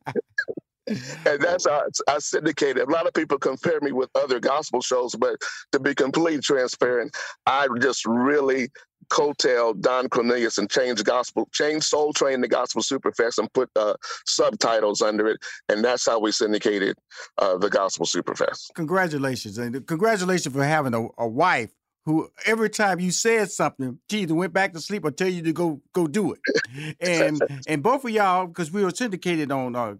and 0.87 1.41
that's 1.41 1.69
how 1.69 1.83
I 2.09 2.19
syndicated. 2.21 2.89
A 2.89 2.91
lot 2.91 3.07
of 3.07 3.13
people 3.13 3.37
compare 3.37 3.79
me 3.83 3.93
with 3.93 4.09
other 4.15 4.41
gospel 4.41 4.81
shows, 4.81 5.15
but 5.15 5.37
to 5.73 5.79
be 5.79 5.95
completely 5.95 6.41
transparent, 6.41 7.15
I 7.47 7.69
just 7.81 8.07
really 8.07 8.71
coattail 9.11 9.79
Don 9.81 10.09
Cornelius 10.09 10.59
and 10.59 10.71
change 10.71 11.03
gospel, 11.05 11.49
change 11.53 11.83
Soul 11.83 12.13
Train 12.13 12.41
the 12.41 12.49
Gospel 12.49 12.83
Superfest 12.83 13.39
and 13.39 13.53
put 13.53 13.71
uh, 13.77 13.95
subtitles 14.27 15.03
under 15.03 15.27
it, 15.29 15.41
and 15.69 15.85
that's 15.85 16.07
how 16.07 16.19
we 16.19 16.33
syndicated 16.33 16.97
uh, 17.39 17.59
the 17.59 17.69
Gospel 17.69 18.07
Superfest. 18.07 18.75
Congratulations, 18.75 19.59
and 19.59 19.87
congratulations 19.87 20.55
for 20.55 20.65
having 20.65 20.95
a, 20.95 21.07
a 21.19 21.29
wife 21.29 21.71
who 22.07 22.31
every 22.47 22.71
time 22.71 23.01
you 23.01 23.11
said 23.11 23.51
something, 23.51 23.99
she 24.11 24.21
either 24.21 24.35
went 24.35 24.53
back 24.53 24.73
to 24.73 24.81
sleep 24.81 25.05
or 25.05 25.11
tell 25.11 25.29
you 25.29 25.43
to 25.43 25.53
go 25.53 25.81
go 25.93 26.07
do 26.07 26.33
it. 26.33 26.41
And 27.01 27.41
and 27.67 27.83
both 27.83 28.05
of 28.05 28.11
y'all, 28.11 28.47
because 28.47 28.71
we 28.71 28.85
were 28.85 28.91
syndicated 28.91 29.51
on 29.51 29.75
uh, 29.75 29.95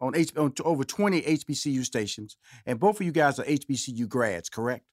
on, 0.00 0.16
H, 0.16 0.36
on 0.36 0.54
over 0.64 0.84
twenty 0.84 1.22
HBCU 1.22 1.84
stations, 1.84 2.36
and 2.66 2.80
both 2.80 3.00
of 3.00 3.06
you 3.06 3.12
guys 3.12 3.38
are 3.38 3.44
HBCU 3.44 4.08
grads, 4.08 4.48
correct? 4.48 4.84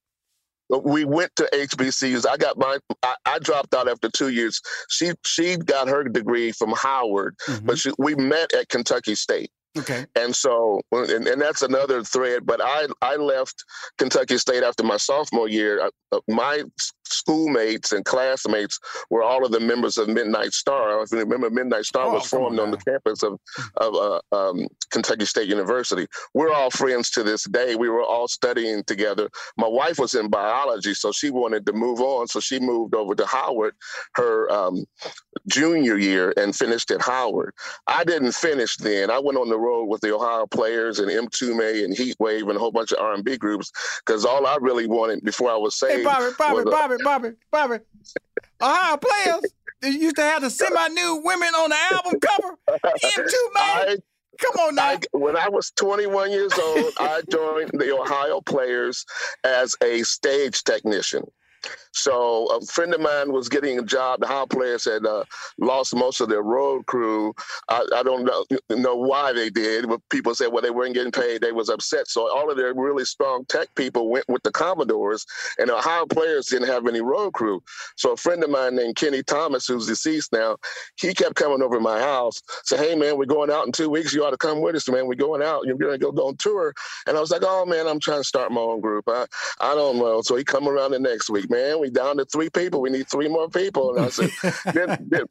We 0.80 1.06
went 1.06 1.36
to 1.36 1.50
HBCUs. 1.54 2.26
I 2.28 2.38
got 2.38 2.58
my 2.58 2.78
I, 3.04 3.16
I, 3.26 3.40
dropped 3.40 3.74
out 3.74 3.88
after 3.88 4.10
two 4.10 4.30
years. 4.30 4.62
She 4.90 5.12
she 5.26 5.58
got 5.58 5.88
her 5.88 6.04
degree 6.04 6.52
from 6.52 6.72
Howard, 6.72 7.36
mm-hmm. 7.48 7.66
but 7.66 7.78
she, 7.78 7.92
we 7.98 8.16
met 8.16 8.54
at 8.54 8.70
Kentucky 8.70 9.16
State. 9.16 9.52
Okay. 9.78 10.06
And 10.16 10.36
so, 10.36 10.82
and, 10.92 11.28
and, 11.28 11.42
that's 11.42 11.62
another 11.62 12.04
thread. 12.04 12.46
But 12.46 12.60
I 12.62 12.88
I 13.02 13.16
left 13.16 13.64
Kentucky 13.98 14.38
State 14.38 14.64
after 14.64 14.84
my 14.84 14.98
sophomore 14.98 15.48
year. 15.48 15.90
Uh, 16.12 16.20
my 16.28 16.64
schoolmates 17.12 17.92
and 17.92 18.06
classmates 18.06 18.80
were 19.10 19.24
all 19.24 19.46
of 19.46 19.52
the 19.52 19.60
members 19.60 19.98
of 19.98 20.08
Midnight 20.08 20.54
Star. 20.54 21.02
If 21.04 21.12
you 21.12 21.20
remember, 21.20 21.50
Midnight 21.50 21.86
Star 21.86 22.06
oh, 22.06 22.14
was 22.14 22.26
formed 22.26 22.60
on, 22.60 22.68
on, 22.68 22.72
the 22.72 22.78
campus 22.78 23.24
of 23.24 23.40
of 23.78 23.96
uh, 23.96 24.36
um, 24.36 24.68
Kentucky 24.90 25.26
State 25.26 25.48
University. 25.48 26.08
We're 26.34 26.52
all 26.52 26.70
friends 26.70 27.10
to 27.12 27.24
this 27.24 27.44
day. 27.46 27.76
We 27.76 27.90
were 27.90 28.04
all 28.04 28.28
studying 28.28 28.84
together. 28.84 29.30
My 29.58 29.68
wife 29.68 30.00
was 30.00 30.16
in 30.16 30.30
biology, 30.30 30.94
so 30.94 31.12
she 31.12 31.30
wanted 31.30 31.66
to 31.66 31.74
move 31.74 32.02
on. 32.02 32.28
So 32.28 32.40
she 32.40 32.60
moved 32.60 32.96
over 32.96 33.16
to 33.16 33.26
Howard 33.26 33.76
her 34.16 34.52
um, 34.52 34.86
junior 35.48 35.98
year 35.98 36.34
and 36.38 36.56
finished 36.56 36.92
at 36.92 37.02
Howard. 37.02 37.54
I 37.88 38.04
didn't 38.04 38.34
finish 38.34 38.78
then. 38.78 39.10
I 39.10 39.20
went 39.20 39.38
on 39.38 39.50
the 39.50 39.58
road 39.58 39.86
with 39.86 40.02
the 40.02 40.14
Ohio 40.16 40.46
Players 40.48 41.00
and 41.00 41.10
Mtume 41.10 41.84
and 41.84 41.96
Heatwave 41.96 42.48
and 42.48 42.56
a 42.56 42.60
whole 42.60 42.72
bunch 42.72 42.92
of 42.92 43.00
R&B 43.00 43.38
groups 43.38 43.72
because 44.06 44.26
all 44.26 44.46
I 44.46 44.58
really 44.62 44.88
wanted 44.88 45.24
before 45.24 45.52
I 45.52 45.56
was 45.56 45.78
saved. 45.78 46.00
Hey, 46.00 46.04
Bobby, 46.04 46.34
Bobby, 46.38 46.64
Bobby, 46.66 47.01
Bobby, 47.04 47.30
Bobby. 47.52 47.80
Ohio 48.62 48.98
Players 48.98 49.52
they 49.82 49.90
used 49.90 50.16
to 50.18 50.22
have 50.22 50.42
the 50.42 50.50
semi-nude 50.50 51.24
women 51.24 51.50
on 51.50 51.70
the 51.70 51.78
album 51.92 52.20
cover. 52.20 52.58
Mtume. 53.04 54.02
Come 54.40 54.68
on 54.68 54.76
now. 54.76 54.84
I, 54.84 55.00
when 55.12 55.36
I 55.36 55.50
was 55.50 55.72
21 55.76 56.32
years 56.32 56.54
old, 56.54 56.94
I 57.00 57.22
joined 57.30 57.72
the 57.74 57.96
Ohio 57.96 58.42
Players 58.42 59.06
as 59.44 59.76
a 59.84 60.04
stage 60.04 60.64
technician. 60.64 61.24
So 61.94 62.48
a 62.56 62.66
friend 62.66 62.94
of 62.94 63.02
mine 63.02 63.32
was 63.32 63.50
getting 63.50 63.80
a 63.80 63.84
job. 63.84 64.22
The 64.22 64.28
Howard 64.28 64.50
players 64.50 64.86
had 64.86 65.06
uh, 65.06 65.24
lost 65.58 65.96
most 65.96 66.22
of 66.22 66.30
their 66.30 66.42
road 66.42 66.86
crew. 66.86 67.34
I, 67.70 67.86
I, 67.96 68.04
don't 68.04 68.24
know, 68.24 68.46
know 68.70 68.96
why 68.96 69.34
they 69.34 69.50
did, 69.50 69.88
but 69.90 70.02
people 70.10 70.34
said, 70.34 70.48
well, 70.48 70.62
they 70.62 70.70
weren't 70.70 70.94
getting 70.94 71.12
paid. 71.12 71.42
They 71.42 71.52
was 71.52 71.70
upset. 71.70 72.08
So 72.08 72.32
all 72.34 72.50
of 72.50 72.58
their 72.58 72.74
really 72.74 73.06
strong 73.06 73.46
tech 73.46 73.68
people 73.76 74.10
went 74.10 74.28
with 74.30 74.44
the 74.44 74.52
Commodores, 74.52 75.26
and 75.60 75.70
the 75.70 75.82
Howard 75.82 76.10
players 76.10 76.48
didn't 76.48 76.70
have 76.70 76.88
any 76.88 77.02
road 77.02 77.34
crew. 77.34 77.62
So 77.98 78.14
a 78.14 78.18
friend 78.18 78.44
of 78.44 78.50
mine 78.50 78.76
named 78.76 78.96
Kenny 78.96 79.24
Thomas, 79.24 79.68
who's 79.68 79.88
deceased 79.88 80.32
now, 80.32 80.58
he 80.96 81.14
kept 81.14 81.36
coming 81.36 81.62
over 81.62 81.76
to 81.76 81.82
my 81.82 82.00
house, 82.00 82.42
say, 82.64 82.78
hey, 82.78 82.96
man, 82.96 83.18
we're 83.18 83.26
going 83.26 83.52
out 83.52 83.66
in 83.66 83.72
two 83.72 83.90
weeks. 83.90 84.14
You 84.14 84.24
ought 84.24 84.32
to 84.32 84.38
come 84.38 84.62
with 84.62 84.76
us, 84.76 84.90
man. 84.90 85.08
We're 85.08 85.16
going 85.16 85.42
out. 85.44 85.66
You're 85.66 85.78
going 85.78 86.00
to 86.00 86.12
go 86.12 86.28
on 86.28 86.38
tour. 86.38 86.74
And 87.06 87.18
I 87.18 87.20
was 87.20 87.32
like, 87.32 87.44
oh, 87.44 87.66
man, 87.66 87.88
I'm 87.88 88.00
trying 88.00 88.22
to 88.22 88.24
start 88.24 88.52
my 88.52 88.62
own 88.62 88.80
group. 88.80 89.06
I, 89.08 89.26
I 89.60 89.76
don't 89.76 89.98
know. 89.98 90.22
So 90.22 90.36
he 90.36 90.44
come 90.44 90.68
around 90.68 90.92
the 90.92 91.00
next 91.00 91.30
week, 91.30 91.50
man 91.52 91.80
we 91.80 91.90
down 91.90 92.18
to 92.18 92.26
three 92.26 92.50
people. 92.50 92.82
We 92.82 92.90
need 92.90 93.08
three 93.10 93.28
more 93.28 93.50
people. 93.50 93.96
And 93.96 94.06
I 94.06 94.10
said, 94.10 94.32
then, 94.74 95.08
then, 95.10 95.26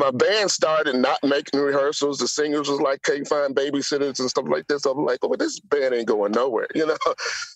my 0.00 0.10
band 0.10 0.50
started 0.50 0.96
not 0.96 1.18
making 1.22 1.60
rehearsals. 1.60 2.18
The 2.18 2.26
singers 2.26 2.68
was 2.68 2.80
like, 2.80 3.02
can't 3.02 3.28
find 3.28 3.54
babysitters 3.54 4.18
and 4.18 4.30
stuff 4.30 4.46
like 4.48 4.66
this. 4.66 4.86
I'm 4.86 5.04
like, 5.04 5.18
oh, 5.22 5.28
but 5.28 5.38
this 5.38 5.60
band 5.60 5.94
ain't 5.94 6.08
going 6.08 6.32
nowhere, 6.32 6.66
you 6.74 6.86
know? 6.86 6.96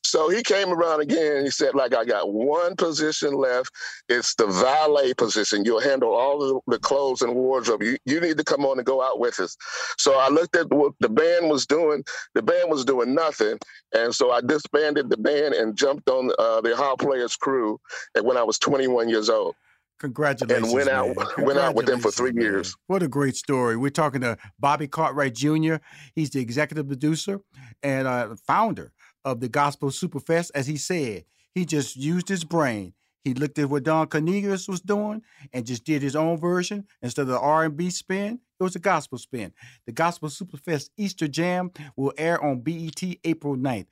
So 0.05 0.29
he 0.29 0.43
came 0.43 0.71
around 0.71 1.01
again 1.01 1.39
and 1.39 1.45
he 1.47 1.51
said, 1.51 1.75
like, 1.75 1.95
I 1.95 2.05
got 2.05 2.33
one 2.33 2.77
position 2.77 3.33
left. 3.35 3.71
It's 4.11 4.35
the 4.35 4.47
valet 4.47 5.15
position. 5.15 5.65
You'll 5.65 5.81
handle 5.81 6.15
all 6.15 6.63
the 6.67 6.79
clothes 6.79 7.23
and 7.23 7.35
wardrobe. 7.35 7.83
You, 7.83 7.97
you 8.05 8.21
need 8.21 8.37
to 8.37 8.45
come 8.45 8.67
on 8.67 8.79
and 8.79 8.87
go 8.87 9.03
out 9.03 9.19
with 9.19 9.41
us. 9.41 9.57
So 9.97 10.15
I 10.19 10.29
looked 10.29 10.55
at 10.55 10.71
what 10.71 10.93
the 11.01 11.09
band 11.09 11.49
was 11.49 11.67
doing. 11.67 12.05
The 12.35 12.43
band 12.43 12.71
was 12.71 12.85
doing 12.85 13.15
nothing. 13.15 13.59
And 13.95 14.15
so 14.15 14.31
I 14.31 14.43
disbanded 14.43 15.09
the 15.09 15.17
band 15.17 15.55
and 15.55 15.77
jumped 15.77 16.11
on 16.11 16.31
uh, 16.39 16.61
the 16.61 16.75
Ohio 16.75 16.97
Players 16.97 17.37
crew 17.37 17.81
when 18.21 18.37
I 18.37 18.43
was 18.43 18.59
21 18.59 19.09
years 19.09 19.31
old. 19.31 19.55
Congratulations. 20.01 20.67
And 20.67 20.75
went 20.75 20.89
out 20.89 21.17
went 21.39 21.59
out 21.59 21.75
with 21.75 21.87
them 21.87 22.01
for 22.01 22.11
three 22.11 22.33
man. 22.33 22.43
years. 22.43 22.77
What 22.87 23.03
a 23.03 23.09
great 23.09 23.37
story. 23.37 23.77
We're 23.77 23.91
talking 23.91 24.21
to 24.23 24.37
Bobby 24.59 24.89
Cartwright 24.89 25.35
Jr. 25.35 25.77
He's 26.15 26.31
the 26.31 26.41
executive 26.41 26.87
producer 26.87 27.41
and 27.83 28.07
uh, 28.07 28.35
founder 28.47 28.93
of 29.25 29.41
the 29.41 29.49
Gospel 29.49 29.91
Superfest. 29.91 30.51
As 30.55 30.67
he 30.67 30.77
said, 30.77 31.25
he 31.55 31.65
just 31.65 31.97
used 31.97 32.29
his 32.29 32.45
brain. 32.45 32.95
He 33.25 33.33
looked 33.33 33.59
at 33.59 33.71
what 33.71 33.85
Don 33.85 34.07
Cornelius 34.07 34.69
was 34.69 34.83
doing 34.83 35.23
and 35.53 35.65
just 35.65 35.85
did 35.85 36.03
his 36.03 36.15
own 36.15 36.39
version 36.39 36.87
instead 37.01 37.23
of 37.23 37.29
the 37.29 37.41
R&B 37.41 37.89
spin. 37.89 38.41
It 38.61 38.63
was 38.63 38.77
a 38.77 38.81
gospel 38.81 39.17
spin. 39.17 39.53
The 39.87 39.93
Gospel 39.93 40.29
Superfest 40.29 40.91
Easter 40.99 41.27
Jam 41.27 41.71
will 41.97 42.13
air 42.19 42.43
on 42.43 42.61
BET 42.61 43.03
April 43.25 43.57
9th, 43.57 43.87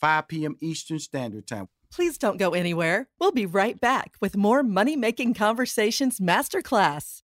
5 0.00 0.28
p.m. 0.28 0.56
Eastern 0.60 1.00
Standard 1.00 1.46
Time. 1.46 1.68
Please 1.92 2.18
don't 2.18 2.36
go 2.36 2.50
anywhere. 2.50 3.08
We'll 3.18 3.32
be 3.32 3.46
right 3.46 3.80
back 3.80 4.14
with 4.20 4.36
more 4.36 4.62
Money 4.62 4.96
Making 4.96 5.34
Conversations 5.34 6.20
Masterclass. 6.20 7.22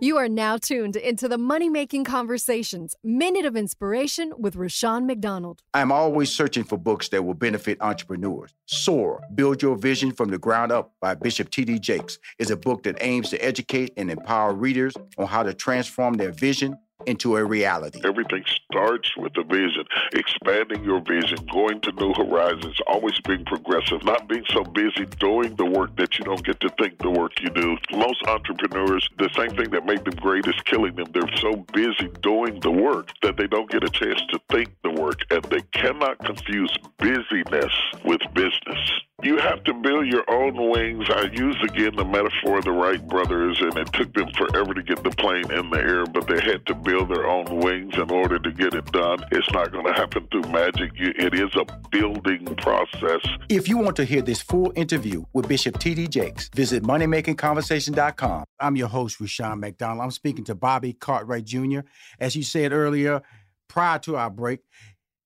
You 0.00 0.18
are 0.18 0.28
now 0.28 0.58
tuned 0.58 0.96
into 0.96 1.28
the 1.28 1.38
Money 1.38 1.70
Making 1.70 2.04
Conversations 2.04 2.94
Minute 3.02 3.46
of 3.46 3.56
Inspiration 3.56 4.34
with 4.36 4.54
Rushion 4.54 5.06
McDonald. 5.06 5.62
I'm 5.72 5.90
always 5.90 6.30
searching 6.30 6.62
for 6.62 6.76
books 6.76 7.08
that 7.08 7.22
will 7.22 7.32
benefit 7.32 7.80
entrepreneurs. 7.80 8.52
Soar, 8.66 9.22
Build 9.34 9.62
Your 9.62 9.76
Vision 9.76 10.12
from 10.12 10.28
the 10.28 10.36
Ground 10.36 10.72
Up 10.72 10.92
by 11.00 11.14
Bishop 11.14 11.48
T.D. 11.48 11.78
Jakes 11.78 12.18
is 12.38 12.50
a 12.50 12.56
book 12.56 12.82
that 12.82 12.98
aims 13.00 13.30
to 13.30 13.42
educate 13.42 13.94
and 13.96 14.10
empower 14.10 14.52
readers 14.52 14.92
on 15.16 15.26
how 15.26 15.42
to 15.42 15.54
transform 15.54 16.14
their 16.14 16.32
vision 16.32 16.76
into 17.06 17.36
a 17.36 17.44
reality. 17.44 18.00
Everything 18.04 18.44
starts 18.70 19.16
with 19.16 19.32
a 19.36 19.44
vision, 19.44 19.84
expanding 20.12 20.84
your 20.84 21.00
vision, 21.00 21.38
going 21.52 21.80
to 21.82 21.92
new 21.92 22.12
horizons, 22.14 22.78
always 22.86 23.18
being 23.20 23.44
progressive, 23.44 24.04
not 24.04 24.28
being 24.28 24.44
so 24.50 24.64
busy 24.64 25.06
doing 25.18 25.54
the 25.56 25.64
work 25.64 25.96
that 25.96 26.18
you 26.18 26.24
don't 26.24 26.44
get 26.44 26.60
to 26.60 26.68
think 26.78 26.98
the 26.98 27.10
work 27.10 27.32
you 27.40 27.50
do. 27.50 27.76
Most 27.92 28.22
entrepreneurs, 28.26 29.08
the 29.18 29.30
same 29.36 29.50
thing 29.56 29.70
that 29.70 29.86
made 29.86 30.04
them 30.04 30.14
great 30.16 30.46
is 30.46 30.60
killing 30.64 30.94
them. 30.96 31.06
They're 31.12 31.36
so 31.40 31.64
busy 31.72 32.08
doing 32.22 32.60
the 32.60 32.70
work 32.70 33.10
that 33.22 33.36
they 33.36 33.46
don't 33.46 33.70
get 33.70 33.84
a 33.84 33.90
chance 33.90 34.20
to 34.30 34.40
think 34.50 34.74
the 34.82 34.90
work, 34.90 35.20
and 35.30 35.42
they 35.44 35.62
cannot 35.72 36.18
confuse 36.24 36.76
busyness 36.98 37.72
with 38.04 38.20
business. 38.34 38.90
You 39.22 39.38
have 39.38 39.62
to 39.64 39.72
build 39.72 40.06
your 40.08 40.28
own 40.28 40.70
wings. 40.70 41.06
I 41.08 41.30
use 41.32 41.56
again 41.62 41.94
the 41.96 42.04
metaphor 42.04 42.58
of 42.58 42.64
the 42.64 42.72
Wright 42.72 43.00
brothers, 43.08 43.58
and 43.60 43.74
it 43.78 43.90
took 43.92 44.12
them 44.12 44.28
forever 44.36 44.74
to 44.74 44.82
get 44.82 45.04
the 45.04 45.10
plane 45.10 45.50
in 45.52 45.70
the 45.70 45.78
air, 45.78 46.04
but 46.04 46.26
they 46.26 46.40
had 46.42 46.66
to 46.66 46.74
build 46.74 47.10
their 47.10 47.26
own 47.26 47.46
wings 47.60 47.94
in 47.94 48.10
order 48.10 48.40
to 48.40 48.50
get 48.50 48.74
it 48.74 48.84
done. 48.92 49.24
It's 49.30 49.50
not 49.52 49.70
going 49.70 49.86
to 49.86 49.92
happen 49.92 50.26
through 50.30 50.50
magic. 50.50 50.90
It 50.96 51.32
is 51.32 51.48
a 51.54 51.64
building 51.90 52.44
process. 52.56 53.20
If 53.48 53.68
you 53.68 53.78
want 53.78 53.96
to 53.96 54.04
hear 54.04 54.20
this 54.20 54.42
full 54.42 54.72
interview 54.74 55.24
with 55.32 55.48
Bishop 55.48 55.78
T.D. 55.78 56.08
Jakes, 56.08 56.50
visit 56.54 56.82
moneymakingconversation.com. 56.82 58.44
I'm 58.58 58.76
your 58.76 58.88
host, 58.88 59.20
Rushion 59.20 59.60
McDonald. 59.60 60.02
I'm 60.02 60.10
speaking 60.10 60.44
to 60.46 60.56
Bobby 60.56 60.92
Cartwright 60.92 61.44
Jr. 61.44 61.80
As 62.18 62.34
you 62.34 62.42
said 62.42 62.72
earlier, 62.72 63.22
prior 63.68 64.00
to 64.00 64.16
our 64.16 64.28
break, 64.28 64.60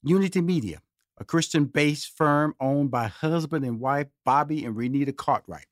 Unity 0.04 0.42
Media 0.42 0.82
a 1.20 1.24
Christian 1.24 1.64
based 1.64 2.16
firm 2.16 2.54
owned 2.60 2.90
by 2.90 3.06
husband 3.06 3.64
and 3.64 3.80
wife 3.80 4.06
Bobby 4.24 4.64
and 4.64 4.76
Renita 4.76 5.16
Cartwright. 5.16 5.66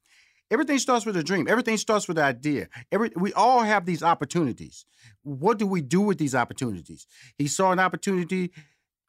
Everything 0.51 0.79
starts 0.79 1.05
with 1.05 1.17
a 1.17 1.25
dream. 1.25 1.47
Everything 1.49 1.77
starts 1.77 2.07
with 2.07 2.19
an 2.19 2.25
idea. 2.25 2.69
Every, 2.93 3.11
we 3.17 3.33
all 3.33 3.63
have 3.63 3.85
these 3.85 4.03
opportunities. 4.03 4.87
What 5.23 5.59
do 5.59 5.67
we 5.67 5.83
do 5.83 6.01
with 6.01 6.19
these 6.19 6.35
opportunities? 6.35 7.07
He 7.37 7.49
saw 7.49 7.73
an 7.73 7.81
opportunity 7.81 8.53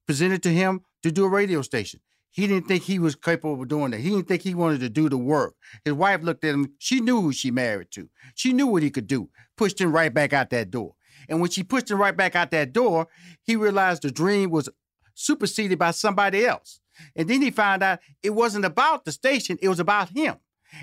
presented 0.07 0.41
to 0.43 0.49
him 0.49 0.81
to 1.03 1.11
do 1.11 1.25
a 1.25 1.29
radio 1.29 1.61
station. 1.61 1.99
He 2.31 2.47
didn't 2.47 2.67
think 2.67 2.83
he 2.83 2.99
was 2.99 3.15
capable 3.15 3.61
of 3.61 3.67
doing 3.67 3.91
that. 3.91 3.99
He 3.99 4.09
didn't 4.09 4.27
think 4.27 4.41
he 4.43 4.55
wanted 4.55 4.79
to 4.81 4.89
do 4.89 5.09
the 5.09 5.17
work. 5.17 5.55
His 5.85 5.93
wife 5.93 6.21
looked 6.21 6.43
at 6.43 6.53
him. 6.53 6.73
She 6.79 6.99
knew 6.99 7.21
who 7.21 7.31
she 7.31 7.51
married 7.51 7.91
to. 7.91 8.09
She 8.35 8.53
knew 8.53 8.67
what 8.67 8.83
he 8.83 8.89
could 8.89 9.07
do. 9.07 9.29
Pushed 9.57 9.81
him 9.81 9.91
right 9.91 10.13
back 10.13 10.33
out 10.33 10.49
that 10.51 10.71
door. 10.71 10.93
And 11.29 11.41
when 11.41 11.49
she 11.49 11.63
pushed 11.63 11.89
him 11.89 11.99
right 11.99 12.15
back 12.15 12.35
out 12.35 12.51
that 12.51 12.73
door, 12.73 13.07
he 13.43 13.55
realized 13.55 14.03
the 14.03 14.11
dream 14.11 14.49
was 14.51 14.69
superseded 15.17 15.79
by 15.79 15.91
somebody 15.91 16.45
else. 16.45 16.79
And 17.15 17.27
then 17.27 17.41
he 17.41 17.51
found 17.51 17.83
out 17.83 17.99
it 18.23 18.31
wasn't 18.31 18.65
about 18.65 19.05
the 19.05 19.11
station, 19.11 19.57
it 19.61 19.69
was 19.69 19.79
about 19.79 20.09
him. 20.09 20.37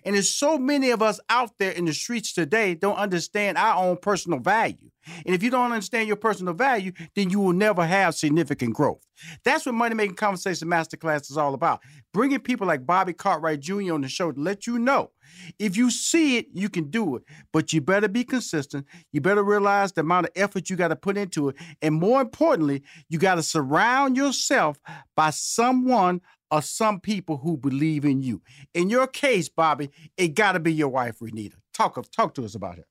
And 0.05 0.15
there's 0.15 0.31
so 0.31 0.59
many 0.59 0.91
of 0.91 1.03
us 1.03 1.21
out 1.29 1.51
there 1.59 1.73
in 1.73 1.85
the 1.85 1.93
streets 1.93 2.33
today 2.33 2.75
don't 2.75 2.97
understand 2.97 3.59
our 3.59 3.85
own 3.85 3.97
personal 3.97 4.39
value. 4.39 4.91
And 5.27 5.35
if 5.35 5.43
you 5.43 5.51
don't 5.51 5.73
understand 5.73 6.09
your 6.09 6.17
personal 6.17 6.55
value, 6.55 6.93
then 7.15 7.31
you 7.31 7.41
will 7.41 7.53
never 7.53 7.85
have 7.85 8.15
significant 8.15 8.75
growth. 8.75 9.05
That's 9.45 9.67
what 9.67 9.75
Money 9.75 9.95
Making 9.95 10.17
Conversation 10.17 10.69
Masterclass 10.69 11.31
is 11.31 11.37
all 11.37 11.55
about. 11.55 11.81
Bringing 12.13 12.41
people 12.41 12.67
like 12.67 12.87
Bobby 12.87 13.13
Cartwright 13.13 13.61
Jr. 13.61 13.93
on 13.93 14.01
the 14.01 14.09
show 14.09 14.33
to 14.33 14.41
let 14.41 14.67
you 14.67 14.79
know 14.79 15.11
if 15.59 15.77
you 15.77 15.91
see 15.91 16.39
it, 16.39 16.47
you 16.53 16.69
can 16.69 16.91
do 16.91 17.17
it. 17.17 17.23
But 17.53 17.73
you 17.73 17.81
better 17.81 18.09
be 18.09 18.25
consistent. 18.25 18.87
You 19.13 19.21
better 19.21 19.43
realize 19.43 19.93
the 19.93 20.03
amount 20.03 20.27
of 20.27 20.33
effort 20.37 20.71
you 20.71 20.77
got 20.77 20.89
to 20.89 20.97
put 20.97 21.17
into 21.17 21.49
it. 21.49 21.57
And 21.83 21.95
more 21.95 22.21
importantly, 22.21 22.83
you 23.09 23.19
got 23.19 23.37
to 23.37 23.43
surround 23.43 24.17
yourself 24.17 24.79
by 25.17 25.31
someone 25.31 26.21
or 26.55 26.63
some 26.63 27.01
people 27.01 27.39
who 27.39 27.57
believe 27.57 28.05
in 28.05 28.23
you. 28.23 28.41
In 28.75 28.89
your 28.89 29.09
case, 29.09 29.49
Bobby, 29.49 29.91
it 30.17 30.37
got 30.37 30.53
to 30.53 30.61
be 30.61 30.73
your 30.73 30.89
wife, 30.89 31.19
Renita. 31.19 31.57
Talk, 31.73 31.97
of 31.97 32.13
talk 32.13 32.33
to 32.35 32.45
us 32.45 32.55
about 32.55 32.79
it. 32.79 32.87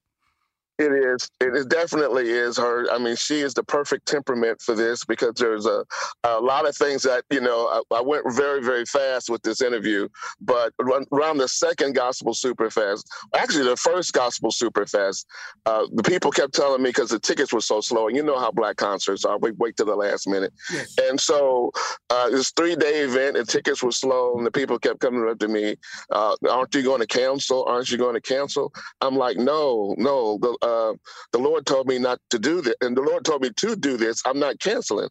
It 0.79 0.91
is. 0.91 1.29
It 1.39 1.69
definitely 1.69 2.29
is 2.29 2.57
her. 2.57 2.91
I 2.91 2.97
mean, 2.97 3.15
she 3.15 3.41
is 3.41 3.53
the 3.53 3.63
perfect 3.63 4.07
temperament 4.07 4.59
for 4.59 4.73
this 4.73 5.05
because 5.05 5.33
there's 5.35 5.67
a, 5.67 5.85
a 6.23 6.39
lot 6.39 6.67
of 6.67 6.75
things 6.75 7.03
that, 7.03 7.25
you 7.29 7.41
know, 7.41 7.83
I, 7.91 7.97
I 7.97 8.01
went 8.01 8.25
very, 8.33 8.63
very 8.63 8.85
fast 8.85 9.29
with 9.29 9.43
this 9.43 9.61
interview, 9.61 10.09
but 10.41 10.73
around 10.79 11.37
the 11.37 11.47
second 11.47 11.93
Gospel 11.93 12.33
Superfest, 12.33 13.03
actually 13.35 13.65
the 13.65 13.77
first 13.77 14.13
Gospel 14.13 14.49
Superfest, 14.49 15.25
uh, 15.67 15.85
the 15.93 16.01
people 16.01 16.31
kept 16.31 16.55
telling 16.55 16.81
me 16.81 16.89
because 16.89 17.11
the 17.11 17.19
tickets 17.19 17.53
were 17.53 17.61
so 17.61 17.79
slow, 17.79 18.07
and 18.07 18.17
you 18.17 18.23
know 18.23 18.39
how 18.39 18.51
black 18.51 18.77
concerts 18.77 19.25
are, 19.25 19.37
we 19.37 19.51
wait 19.51 19.77
to 19.77 19.83
the 19.85 19.95
last 19.95 20.27
minute. 20.27 20.53
Yes. 20.71 20.95
And 21.03 21.21
so 21.21 21.71
uh, 22.09 22.29
this 22.29 22.51
three 22.51 22.75
day 22.75 23.01
event, 23.01 23.37
and 23.37 23.47
tickets 23.47 23.83
were 23.83 23.91
slow, 23.91 24.37
and 24.37 24.45
the 24.45 24.51
people 24.51 24.79
kept 24.79 25.01
coming 25.01 25.29
up 25.29 25.37
to 25.37 25.47
me, 25.47 25.75
uh, 26.09 26.35
aren't 26.49 26.73
you 26.73 26.81
going 26.81 27.01
to 27.01 27.07
cancel? 27.07 27.63
Aren't 27.65 27.91
you 27.91 27.99
going 27.99 28.15
to 28.15 28.21
cancel? 28.21 28.73
I'm 29.01 29.15
like, 29.15 29.37
no, 29.37 29.93
no. 29.99 30.39
The, 30.39 30.57
uh, 30.63 30.93
the 31.31 31.39
Lord 31.39 31.65
told 31.65 31.87
me 31.87 31.99
not 31.99 32.19
to 32.31 32.39
do 32.39 32.61
this, 32.61 32.75
and 32.81 32.97
the 32.97 33.01
Lord 33.01 33.25
told 33.25 33.41
me 33.41 33.51
to 33.57 33.75
do 33.75 33.97
this. 33.97 34.21
I'm 34.25 34.39
not 34.39 34.59
canceling. 34.59 35.09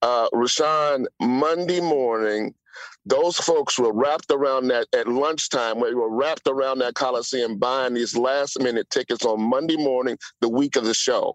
Uh, 0.00 0.28
Rushion, 0.32 1.06
Monday 1.20 1.80
morning, 1.80 2.54
those 3.04 3.36
folks 3.36 3.78
were 3.78 3.92
wrapped 3.92 4.30
around 4.30 4.68
that 4.68 4.86
at 4.94 5.08
lunchtime. 5.08 5.80
We 5.80 5.94
were 5.94 6.08
wrapped 6.10 6.48
around 6.48 6.78
that 6.78 6.94
Coliseum 6.94 7.58
buying 7.58 7.94
these 7.94 8.16
last 8.16 8.60
minute 8.60 8.88
tickets 8.90 9.24
on 9.24 9.42
Monday 9.42 9.76
morning, 9.76 10.16
the 10.40 10.48
week 10.48 10.76
of 10.76 10.84
the 10.84 10.94
show. 10.94 11.34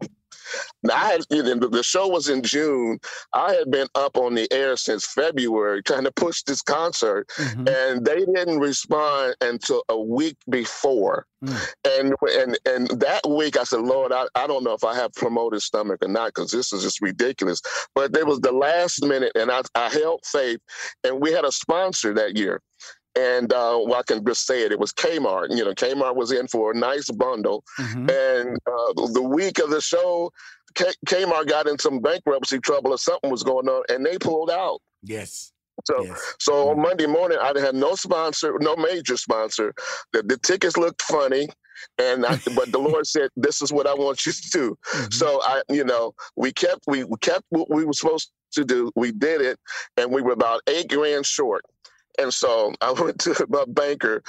I 0.91 1.11
had, 1.11 1.25
know, 1.29 1.67
the 1.67 1.83
show 1.83 2.07
was 2.07 2.29
in 2.29 2.41
June. 2.43 2.99
I 3.33 3.53
had 3.53 3.69
been 3.71 3.87
up 3.95 4.17
on 4.17 4.35
the 4.35 4.51
air 4.51 4.77
since 4.77 5.05
February 5.05 5.83
trying 5.83 6.03
to 6.03 6.11
push 6.11 6.43
this 6.43 6.61
concert, 6.61 7.27
mm-hmm. 7.37 7.67
and 7.67 8.05
they 8.05 8.25
didn't 8.25 8.59
respond 8.59 9.35
until 9.41 9.83
a 9.89 9.99
week 9.99 10.37
before. 10.49 11.25
Mm. 11.43 11.73
And 11.85 12.15
and 12.31 12.59
and 12.65 13.01
that 13.01 13.21
week, 13.29 13.57
I 13.57 13.63
said, 13.63 13.81
Lord, 13.81 14.11
I, 14.11 14.25
I 14.33 14.47
don't 14.47 14.63
know 14.63 14.73
if 14.73 14.83
I 14.83 14.95
have 14.95 15.13
promoted 15.13 15.61
stomach 15.61 15.99
or 16.01 16.07
not 16.07 16.33
because 16.33 16.51
this 16.51 16.73
is 16.73 16.81
just 16.81 17.01
ridiculous. 17.01 17.61
But 17.93 18.15
it 18.15 18.25
was 18.25 18.39
the 18.39 18.51
last 18.51 19.03
minute, 19.03 19.33
and 19.35 19.51
I, 19.51 19.61
I 19.75 19.89
held 19.89 20.25
faith, 20.25 20.59
and 21.03 21.21
we 21.21 21.31
had 21.31 21.45
a 21.45 21.51
sponsor 21.51 22.13
that 22.15 22.37
year. 22.37 22.61
And 23.17 23.51
uh, 23.51 23.80
well, 23.84 23.95
I 23.95 24.03
can 24.03 24.23
just 24.25 24.45
say 24.45 24.63
it. 24.63 24.71
It 24.71 24.80
was 24.80 24.93
Kmart. 24.93 25.47
You 25.49 25.65
know, 25.65 25.73
Kmart 25.73 26.15
was 26.15 26.32
in 26.32 26.47
for 26.47 26.71
a 26.71 26.75
nice 26.75 27.10
bundle. 27.10 27.63
Mm-hmm. 27.80 28.10
And 28.10 28.58
uh, 28.67 29.08
the 29.13 29.23
week 29.23 29.60
of 29.60 29.71
the 29.71 29.82
show, 29.82 30.32
K- 30.75 30.93
Kmart 31.08 31.47
got 31.47 31.67
in 31.67 31.80
some 31.80 31.99
bankruptcy 31.99 32.60
trouble 32.60 32.91
or 32.91 32.97
something 32.97 33.32
was 33.32 33.43
going 33.43 33.67
on, 33.67 33.84
and 33.89 34.06
they 34.06 34.17
pulled 34.17 34.51
out. 34.51 34.82
Yes. 35.03 35.51
So, 35.86 36.03
yes. 36.03 36.36
so 36.39 36.69
on 36.69 36.75
mm-hmm. 36.75 36.84
Monday 36.84 37.06
morning, 37.08 37.38
I 37.41 37.60
had 37.60 37.75
no 37.75 37.95
sponsor, 37.95 38.56
no 38.60 38.75
major 38.75 39.17
sponsor. 39.17 39.73
The, 40.13 40.23
the 40.23 40.38
tickets 40.38 40.77
looked 40.77 41.01
funny, 41.01 41.49
and 41.97 42.25
I, 42.25 42.39
but 42.56 42.71
the 42.71 42.80
Lord 42.80 43.08
said, 43.08 43.30
"This 43.36 43.62
is 43.62 43.71
what 43.71 43.88
I 43.88 43.93
want 43.93 44.25
you 44.25 44.32
to 44.32 44.49
do." 44.51 44.77
Mm-hmm. 44.93 45.12
So 45.12 45.41
I, 45.43 45.62
you 45.69 45.84
know, 45.84 46.13
we 46.36 46.51
kept 46.51 46.82
we, 46.88 47.03
we 47.03 47.17
kept 47.21 47.43
what 47.49 47.69
we 47.69 47.86
were 47.86 47.93
supposed 47.93 48.32
to 48.53 48.65
do. 48.65 48.91
We 48.95 49.12
did 49.12 49.41
it, 49.41 49.60
and 49.97 50.12
we 50.12 50.21
were 50.21 50.34
about 50.34 50.62
eight 50.67 50.89
grand 50.89 51.25
short. 51.25 51.63
And 52.17 52.34
so 52.34 52.73
I 52.82 52.91
went 52.99 53.19
to 53.21 53.45
my 53.49 53.65
banker 53.67 54.23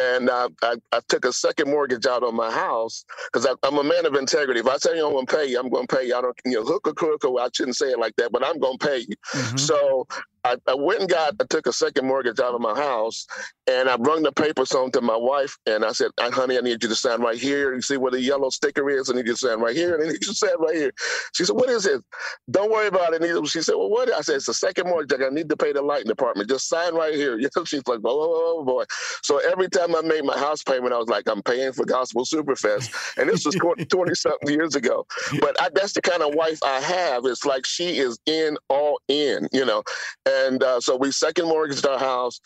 and 0.00 0.30
I, 0.30 0.48
I, 0.62 0.76
I 0.92 1.00
took 1.08 1.24
a 1.24 1.32
second 1.32 1.70
mortgage 1.70 2.06
out 2.06 2.22
on 2.22 2.34
my 2.34 2.50
house 2.50 3.04
because 3.32 3.46
I'm 3.62 3.78
a 3.78 3.84
man 3.84 4.06
of 4.06 4.14
integrity. 4.14 4.60
If 4.60 4.66
I 4.66 4.76
tell 4.78 4.94
you 4.94 5.06
I'm 5.06 5.12
going 5.12 5.26
to 5.26 5.36
pay 5.36 5.46
you, 5.46 5.58
I'm 5.58 5.68
going 5.68 5.86
to 5.86 5.96
pay 5.96 6.06
you. 6.06 6.16
I 6.16 6.20
don't, 6.20 6.38
you 6.44 6.52
know, 6.52 6.64
hook 6.64 6.88
or 6.88 6.94
crook, 6.94 7.24
or 7.24 7.40
I 7.40 7.48
shouldn't 7.52 7.76
say 7.76 7.86
it 7.86 7.98
like 7.98 8.16
that, 8.16 8.32
but 8.32 8.44
I'm 8.44 8.58
going 8.58 8.78
to 8.78 8.86
pay 8.86 8.98
you. 8.98 9.16
Mm-hmm. 9.32 9.56
So 9.56 10.06
I, 10.44 10.56
I, 10.68 10.74
went 10.74 11.00
and 11.00 11.08
got, 11.08 11.34
I 11.40 11.44
took 11.48 11.66
a 11.66 11.72
second 11.72 12.06
mortgage 12.06 12.38
out 12.38 12.54
of 12.54 12.60
my 12.60 12.74
house 12.74 13.26
and 13.66 13.88
I 13.88 13.96
brung 13.96 14.22
the 14.22 14.32
papers 14.32 14.72
home 14.72 14.90
to 14.92 15.00
my 15.00 15.16
wife 15.16 15.56
and 15.66 15.84
I 15.84 15.92
said, 15.92 16.10
honey, 16.18 16.58
I 16.58 16.60
need 16.60 16.82
you 16.82 16.88
to 16.88 16.94
sign 16.94 17.20
right 17.22 17.38
here. 17.38 17.74
You 17.74 17.80
see 17.80 17.96
where 17.96 18.10
the 18.10 18.20
yellow 18.20 18.50
sticker 18.50 18.90
is? 18.90 19.10
I 19.10 19.14
need 19.14 19.26
you 19.26 19.32
to 19.32 19.38
sign 19.38 19.60
right 19.60 19.74
here. 19.74 19.94
And 19.94 20.04
I 20.04 20.06
need 20.06 20.14
you 20.14 20.32
to 20.32 20.34
sign 20.34 20.58
right 20.58 20.76
here. 20.76 20.92
She 21.34 21.44
said, 21.44 21.56
what 21.56 21.70
is 21.70 21.86
it? 21.86 22.02
Don't 22.50 22.70
worry 22.70 22.88
about 22.88 23.14
it. 23.14 23.48
She 23.48 23.62
said, 23.62 23.74
well, 23.76 23.88
what? 23.88 24.12
I 24.12 24.20
said, 24.20 24.36
it's 24.36 24.48
a 24.48 24.54
second 24.54 24.88
mortgage. 24.88 25.18
I 25.20 25.30
need 25.30 25.48
to 25.48 25.56
pay 25.56 25.72
the 25.72 25.82
lighting 25.82 26.08
department. 26.08 26.48
Just 26.48 26.68
sign 26.68 26.94
right 26.94 27.14
here. 27.14 27.40
She's 27.64 27.86
like, 27.86 28.00
oh, 28.04 28.10
oh, 28.10 28.56
oh, 28.58 28.64
boy. 28.64 28.84
So 29.22 29.38
every 29.38 29.70
time 29.70 29.94
I 29.96 30.02
made 30.02 30.24
my 30.24 30.38
house 30.38 30.62
payment, 30.62 30.92
I 30.92 30.98
was 30.98 31.08
like, 31.08 31.28
I'm 31.28 31.42
paying 31.42 31.72
for 31.72 31.86
Gospel 31.86 32.24
Superfest. 32.24 32.92
And 33.16 33.30
this 33.30 33.46
was 33.46 33.54
20 33.54 33.86
something 34.14 34.50
years 34.50 34.74
ago. 34.74 35.06
But 35.40 35.60
I, 35.60 35.70
that's 35.74 35.94
the 35.94 36.02
kind 36.02 36.22
of 36.22 36.34
wife 36.34 36.58
I 36.62 36.80
have. 36.80 37.24
It's 37.24 37.46
like 37.46 37.64
she 37.64 37.98
is 37.98 38.18
in 38.26 38.58
all 38.68 39.00
in, 39.08 39.48
you 39.52 39.64
know. 39.64 39.82
And 40.26 40.33
uh, 40.62 40.80
so 40.80 40.96
we 40.96 41.10
second 41.10 41.46
mortgaged 41.46 41.86
our 41.86 41.98
house, 41.98 42.40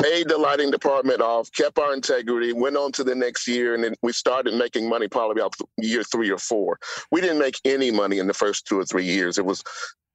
paid 0.00 0.28
the 0.28 0.38
lighting 0.38 0.70
department 0.70 1.20
off, 1.20 1.50
kept 1.52 1.78
our 1.78 1.94
integrity, 1.94 2.52
went 2.52 2.76
on 2.76 2.92
to 2.92 3.04
the 3.04 3.14
next 3.14 3.46
year, 3.46 3.74
and 3.74 3.84
then 3.84 3.94
we 4.02 4.12
started 4.12 4.54
making 4.54 4.88
money 4.88 5.08
probably 5.08 5.40
about 5.40 5.54
year 5.78 6.02
three 6.02 6.30
or 6.30 6.38
four. 6.38 6.78
We 7.10 7.20
didn't 7.20 7.38
make 7.38 7.58
any 7.64 7.90
money 7.90 8.18
in 8.18 8.26
the 8.26 8.34
first 8.34 8.66
two 8.66 8.78
or 8.78 8.84
three 8.84 9.04
years. 9.04 9.38
It 9.38 9.44
was 9.44 9.62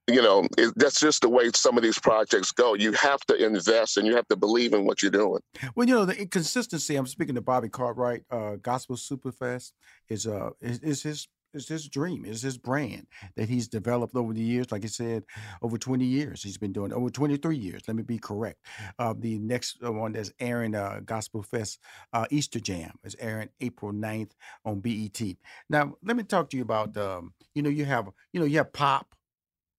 you 0.10 0.22
know, 0.22 0.48
it, 0.58 0.74
that's 0.76 1.00
just 1.00 1.22
the 1.22 1.30
way 1.30 1.52
some 1.54 1.78
of 1.78 1.84
these 1.84 2.00
projects 2.00 2.52
go. 2.52 2.74
You 2.74 2.94
have 2.94 3.20
to 3.28 3.36
invest 3.36 3.98
and 3.98 4.08
you 4.08 4.16
have 4.16 4.28
to 4.30 4.36
believe 4.36 4.74
in 4.74 4.86
what 4.86 5.02
you're 5.02 5.12
doing. 5.12 5.42
Well, 5.76 5.88
you 5.88 5.94
know, 5.94 6.06
the 6.06 6.20
inconsistency. 6.20 6.96
I'm 6.96 7.08
speaking 7.08 7.36
to 7.36 7.42
Bobby 7.42 7.70
Cartwright. 7.70 8.24
Uh, 8.32 8.56
Gospel 8.56 8.96
Superfest 8.96 9.72
is 10.10 10.26
uh 10.26 10.50
is, 10.62 10.80
is 10.80 11.04
his 11.04 11.28
it's 11.54 11.68
his 11.68 11.88
dream. 11.88 12.26
It's 12.26 12.42
his 12.42 12.58
brand 12.58 13.08
that 13.36 13.50
he's 13.50 13.68
developed 13.68 14.16
over 14.16 14.34
the 14.34 14.42
years. 14.42 14.72
Like 14.72 14.84
I 14.84 14.88
said, 14.88 15.24
over 15.62 15.78
20 15.78 16.06
years 16.06 16.44
he's 16.44 16.58
been 16.58 16.74
doing 16.74 16.94
over 16.94 17.10
23 17.10 17.56
years. 17.58 17.84
Let 17.88 17.98
me 17.98 18.04
be 18.04 18.18
correct. 18.20 18.60
Uh, 18.98 19.14
the 19.18 19.40
next 19.40 19.82
one 19.82 20.14
that's 20.14 20.32
airing 20.40 20.76
uh, 20.76 21.02
Gospel 21.06 21.44
Fest 21.44 21.80
uh, 22.14 22.26
Easter 22.30 22.60
Jam 22.60 22.92
is 23.04 23.16
airing 23.20 23.50
April 23.62 23.92
9th 23.92 24.32
on 24.66 24.80
BET. 24.80 25.22
Now, 25.70 25.96
let 26.04 26.16
me 26.16 26.24
talk 26.24 26.50
to 26.52 26.58
you 26.58 26.64
about 26.64 26.96
um, 26.98 27.34
you 27.56 27.62
know 27.62 27.70
you 27.70 27.86
have 27.86 28.10
you 28.34 28.40
know 28.40 28.46
you 28.46 28.58
have 28.58 28.74
pop, 28.74 29.16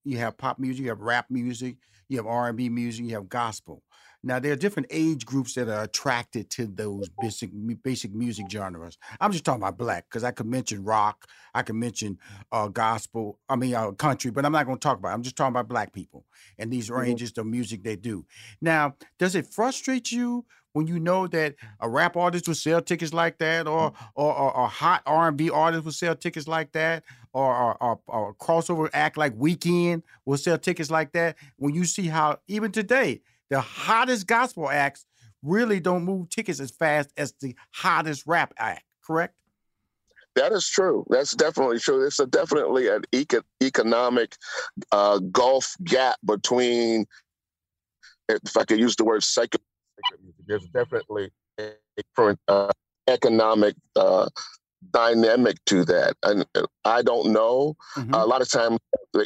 you 0.04 0.18
have 0.18 0.36
pop 0.36 0.58
music, 0.58 0.82
you 0.82 0.88
have 0.88 1.00
rap 1.00 1.26
music, 1.30 1.76
you 2.08 2.16
have 2.16 2.26
R&B 2.26 2.68
music, 2.68 3.06
you 3.06 3.14
have 3.14 3.28
gospel. 3.28 3.82
Now 4.22 4.38
there 4.38 4.52
are 4.52 4.56
different 4.56 4.88
age 4.90 5.24
groups 5.24 5.54
that 5.54 5.68
are 5.68 5.84
attracted 5.84 6.50
to 6.50 6.66
those 6.66 7.08
basic 7.20 7.50
basic 7.82 8.12
music 8.14 8.46
genres. 8.50 8.98
I'm 9.20 9.32
just 9.32 9.44
talking 9.44 9.62
about 9.62 9.78
black 9.78 10.06
because 10.08 10.24
I 10.24 10.30
could 10.30 10.46
mention 10.46 10.84
rock, 10.84 11.26
I 11.54 11.62
could 11.62 11.76
mention 11.76 12.18
uh, 12.52 12.68
gospel, 12.68 13.38
I 13.48 13.56
mean 13.56 13.74
uh, 13.74 13.92
country, 13.92 14.30
but 14.30 14.44
I'm 14.44 14.52
not 14.52 14.66
going 14.66 14.78
to 14.78 14.82
talk 14.82 14.98
about. 14.98 15.10
It. 15.10 15.14
I'm 15.14 15.22
just 15.22 15.36
talking 15.36 15.52
about 15.52 15.68
black 15.68 15.92
people 15.92 16.26
and 16.58 16.70
these 16.70 16.88
mm-hmm. 16.90 17.00
ranges 17.00 17.36
of 17.38 17.46
music 17.46 17.82
they 17.82 17.96
do. 17.96 18.26
Now, 18.60 18.96
does 19.18 19.34
it 19.34 19.46
frustrate 19.46 20.12
you 20.12 20.44
when 20.72 20.86
you 20.86 21.00
know 21.00 21.26
that 21.26 21.54
a 21.80 21.88
rap 21.88 22.16
artist 22.16 22.46
will 22.46 22.54
sell 22.54 22.80
tickets 22.80 23.12
like 23.12 23.38
that, 23.38 23.66
or 23.66 23.92
or, 24.14 24.34
or, 24.34 24.64
a 24.64 24.68
hot 24.68 25.02
R 25.06 25.28
and 25.28 25.36
B 25.36 25.50
artist 25.50 25.84
will 25.84 25.92
sell 25.92 26.14
tickets 26.14 26.46
like 26.46 26.72
that, 26.72 27.04
or, 27.32 27.54
or, 27.54 27.82
or, 27.82 28.00
or 28.06 28.30
a 28.30 28.34
crossover 28.34 28.88
act 28.92 29.16
like 29.16 29.36
Weeknd 29.36 30.02
will 30.24 30.38
sell 30.38 30.58
tickets 30.58 30.90
like 30.90 31.12
that? 31.12 31.36
When 31.56 31.74
you 31.74 31.84
see 31.84 32.06
how 32.06 32.38
even 32.48 32.70
today 32.72 33.22
the 33.50 33.60
hottest 33.60 34.26
gospel 34.26 34.68
acts 34.68 35.04
really 35.42 35.80
don't 35.80 36.04
move 36.04 36.28
tickets 36.28 36.60
as 36.60 36.70
fast 36.70 37.12
as 37.16 37.34
the 37.40 37.54
hottest 37.72 38.26
rap 38.26 38.54
act, 38.56 38.84
correct? 39.04 39.34
That 40.36 40.52
is 40.52 40.68
true. 40.68 41.04
That's 41.10 41.34
definitely 41.34 41.80
true. 41.80 42.06
It's 42.06 42.20
a 42.20 42.26
definitely 42.26 42.88
an 42.88 43.02
eco- 43.12 43.42
economic 43.62 44.36
uh, 44.92 45.18
gulf 45.18 45.74
gap 45.84 46.16
between 46.24 47.06
if 48.28 48.56
I 48.56 48.64
could 48.64 48.78
use 48.78 48.94
the 48.96 49.04
word 49.04 49.24
secular, 49.24 49.64
there's 50.46 50.66
definitely 50.68 51.30
a 51.58 51.72
uh, 52.48 52.70
economic 53.08 53.74
uh, 53.96 54.28
dynamic 54.92 55.56
to 55.66 55.84
that. 55.84 56.14
And 56.22 56.46
uh, 56.54 56.66
I 56.84 57.02
don't 57.02 57.32
know. 57.32 57.76
Mm-hmm. 57.96 58.14
A 58.14 58.24
lot 58.24 58.42
of 58.42 58.48
times 58.48 58.78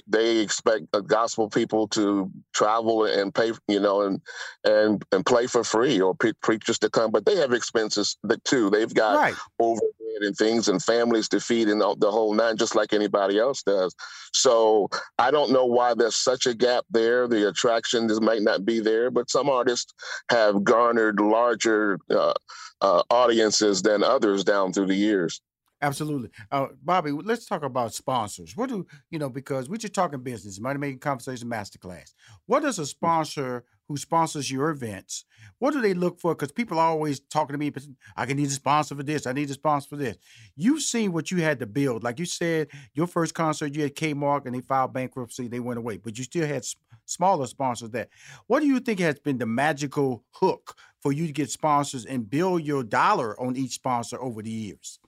they 0.06 0.38
expect 0.38 0.86
gospel 1.06 1.48
people 1.48 1.88
to 1.88 2.30
travel 2.52 3.04
and 3.04 3.34
pay, 3.34 3.52
you 3.68 3.80
know, 3.80 4.02
and 4.02 4.20
and 4.64 5.04
and 5.12 5.24
play 5.24 5.46
for 5.46 5.64
free, 5.64 6.00
or 6.00 6.14
pre- 6.14 6.32
preachers 6.42 6.78
to 6.80 6.90
come, 6.90 7.10
but 7.10 7.26
they 7.26 7.36
have 7.36 7.52
expenses 7.52 8.16
that 8.24 8.42
too. 8.44 8.70
They've 8.70 8.92
got 8.92 9.16
right. 9.16 9.34
overhead 9.58 9.90
and 10.22 10.36
things 10.36 10.68
and 10.68 10.82
families 10.82 11.28
to 11.28 11.40
feed 11.40 11.68
and 11.68 11.80
the 11.80 12.10
whole 12.10 12.34
nine, 12.34 12.56
just 12.56 12.74
like 12.74 12.92
anybody 12.92 13.38
else 13.38 13.62
does. 13.62 13.94
So 14.32 14.88
I 15.18 15.30
don't 15.30 15.52
know 15.52 15.66
why 15.66 15.94
there's 15.94 16.16
such 16.16 16.46
a 16.46 16.54
gap 16.54 16.84
there. 16.90 17.28
The 17.28 17.48
attraction 17.48 18.08
just 18.08 18.22
might 18.22 18.42
not 18.42 18.64
be 18.64 18.80
there, 18.80 19.10
but 19.10 19.30
some 19.30 19.48
artists 19.48 19.92
have 20.30 20.64
garnered 20.64 21.20
larger 21.20 21.98
uh, 22.10 22.34
uh, 22.80 23.02
audiences 23.10 23.82
than 23.82 24.02
others 24.02 24.44
down 24.44 24.72
through 24.72 24.86
the 24.86 24.94
years. 24.94 25.40
Absolutely. 25.82 26.30
Uh, 26.50 26.68
Bobby, 26.82 27.10
let's 27.10 27.44
talk 27.44 27.62
about 27.62 27.92
sponsors. 27.92 28.56
What 28.56 28.70
do, 28.70 28.86
you 29.10 29.18
know, 29.18 29.28
because 29.28 29.68
we're 29.68 29.76
just 29.76 29.92
talking 29.92 30.22
business, 30.22 30.58
money 30.58 30.78
making 30.78 31.00
conversation 31.00 31.48
masterclass. 31.48 32.14
What 32.46 32.62
does 32.62 32.78
a 32.78 32.82
mm. 32.82 32.86
sponsor 32.86 33.64
who 33.88 33.96
sponsors 33.96 34.50
your 34.50 34.70
events, 34.70 35.24
what 35.58 35.72
do 35.72 35.80
they 35.80 35.94
look 35.94 36.18
for? 36.18 36.34
Because 36.34 36.52
people 36.52 36.78
are 36.78 36.88
always 36.88 37.20
talking 37.20 37.54
to 37.54 37.58
me, 37.58 37.72
I 38.16 38.26
can 38.26 38.36
need 38.36 38.48
a 38.48 38.50
sponsor 38.50 38.94
for 38.94 39.02
this, 39.02 39.26
I 39.26 39.32
need 39.32 39.50
a 39.50 39.54
sponsor 39.54 39.90
for 39.90 39.96
this. 39.96 40.16
You've 40.56 40.82
seen 40.82 41.12
what 41.12 41.30
you 41.30 41.42
had 41.42 41.58
to 41.60 41.66
build. 41.66 42.02
Like 42.02 42.18
you 42.18 42.26
said, 42.26 42.68
your 42.94 43.06
first 43.06 43.34
concert, 43.34 43.74
you 43.74 43.82
had 43.82 43.94
Kmart 43.94 44.46
and 44.46 44.54
they 44.54 44.60
filed 44.60 44.92
bankruptcy, 44.92 45.48
they 45.48 45.60
went 45.60 45.78
away, 45.78 45.98
but 45.98 46.16
you 46.18 46.24
still 46.24 46.46
had 46.46 46.64
smaller 47.06 47.46
sponsors 47.46 47.90
that. 47.90 48.08
What 48.46 48.60
do 48.60 48.66
you 48.66 48.80
think 48.80 49.00
has 49.00 49.18
been 49.18 49.38
the 49.38 49.46
magical 49.46 50.24
hook 50.32 50.76
for 51.00 51.12
you 51.12 51.26
to 51.26 51.32
get 51.32 51.50
sponsors 51.50 52.06
and 52.06 52.28
build 52.28 52.62
your 52.62 52.82
dollar 52.82 53.38
on 53.40 53.56
each 53.56 53.72
sponsor 53.72 54.20
over 54.20 54.42
the 54.42 54.50
years? 54.50 54.98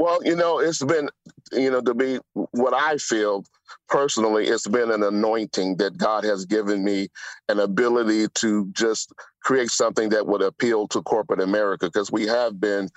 Well, 0.00 0.24
you 0.24 0.34
know, 0.34 0.60
it's 0.60 0.82
been, 0.82 1.10
you 1.52 1.70
know, 1.70 1.82
to 1.82 1.92
be 1.92 2.20
what 2.32 2.72
I 2.72 2.96
feel 2.96 3.44
personally, 3.86 4.46
it's 4.46 4.66
been 4.66 4.90
an 4.90 5.02
anointing 5.02 5.76
that 5.76 5.98
God 5.98 6.24
has 6.24 6.46
given 6.46 6.82
me 6.82 7.08
an 7.50 7.60
ability 7.60 8.28
to 8.36 8.70
just 8.72 9.12
create 9.44 9.68
something 9.68 10.08
that 10.08 10.26
would 10.26 10.40
appeal 10.40 10.88
to 10.88 11.02
corporate 11.02 11.42
America 11.42 11.84
because 11.84 12.10
we 12.10 12.26
have 12.26 12.58
been, 12.58 12.88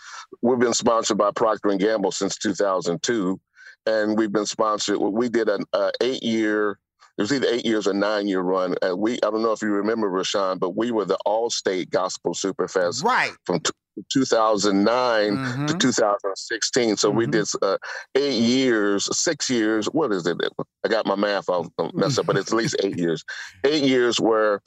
we've 0.41 0.59
been 0.59 0.73
sponsored 0.73 1.17
by 1.17 1.31
Procter 1.31 1.71
and 1.71 1.79
Gamble 1.81 2.13
since 2.13 2.37
2002, 2.37 3.37
and 3.85 4.17
we've 4.17 4.31
been 4.31 4.45
sponsored. 4.45 4.97
We 4.97 5.27
did 5.27 5.49
an 5.49 5.65
uh, 5.73 5.91
eight 5.99 6.23
year 6.23 6.79
it 7.17 7.21
was 7.21 7.33
either 7.33 7.47
eight 7.47 7.65
years 7.65 7.85
or 7.85 7.93
nine 7.93 8.27
year 8.27 8.41
run. 8.41 8.75
And 8.81 8.97
we, 8.97 9.15
I 9.17 9.29
don't 9.29 9.43
know 9.43 9.51
if 9.51 9.61
you 9.61 9.69
remember, 9.69 10.09
Rushion, 10.09 10.57
but 10.57 10.75
we 10.75 10.89
were 10.89 11.05
the 11.05 11.19
Allstate 11.27 11.91
Gospel 11.91 12.33
Superfest 12.33 13.03
right. 13.03 13.33
from 13.45 13.59
t- 13.59 13.71
2009 14.11 15.37
mm-hmm. 15.37 15.65
to 15.65 15.77
2016. 15.77 16.97
So 16.97 17.09
mm-hmm. 17.09 17.17
we 17.17 17.27
did 17.27 17.47
uh, 17.61 17.77
eight 18.15 18.39
years, 18.39 19.09
six 19.17 19.49
years. 19.49 19.85
What 19.87 20.11
is 20.11 20.25
it? 20.27 20.37
I 20.83 20.87
got 20.87 21.05
my 21.05 21.15
math. 21.15 21.49
I'll 21.49 21.71
mess 21.93 22.17
up, 22.17 22.25
but 22.25 22.37
it's 22.37 22.51
at 22.51 22.57
least 22.57 22.75
eight 22.83 22.97
years. 22.97 23.23
Eight 23.63 23.83
years 23.83 24.19
where 24.19 24.61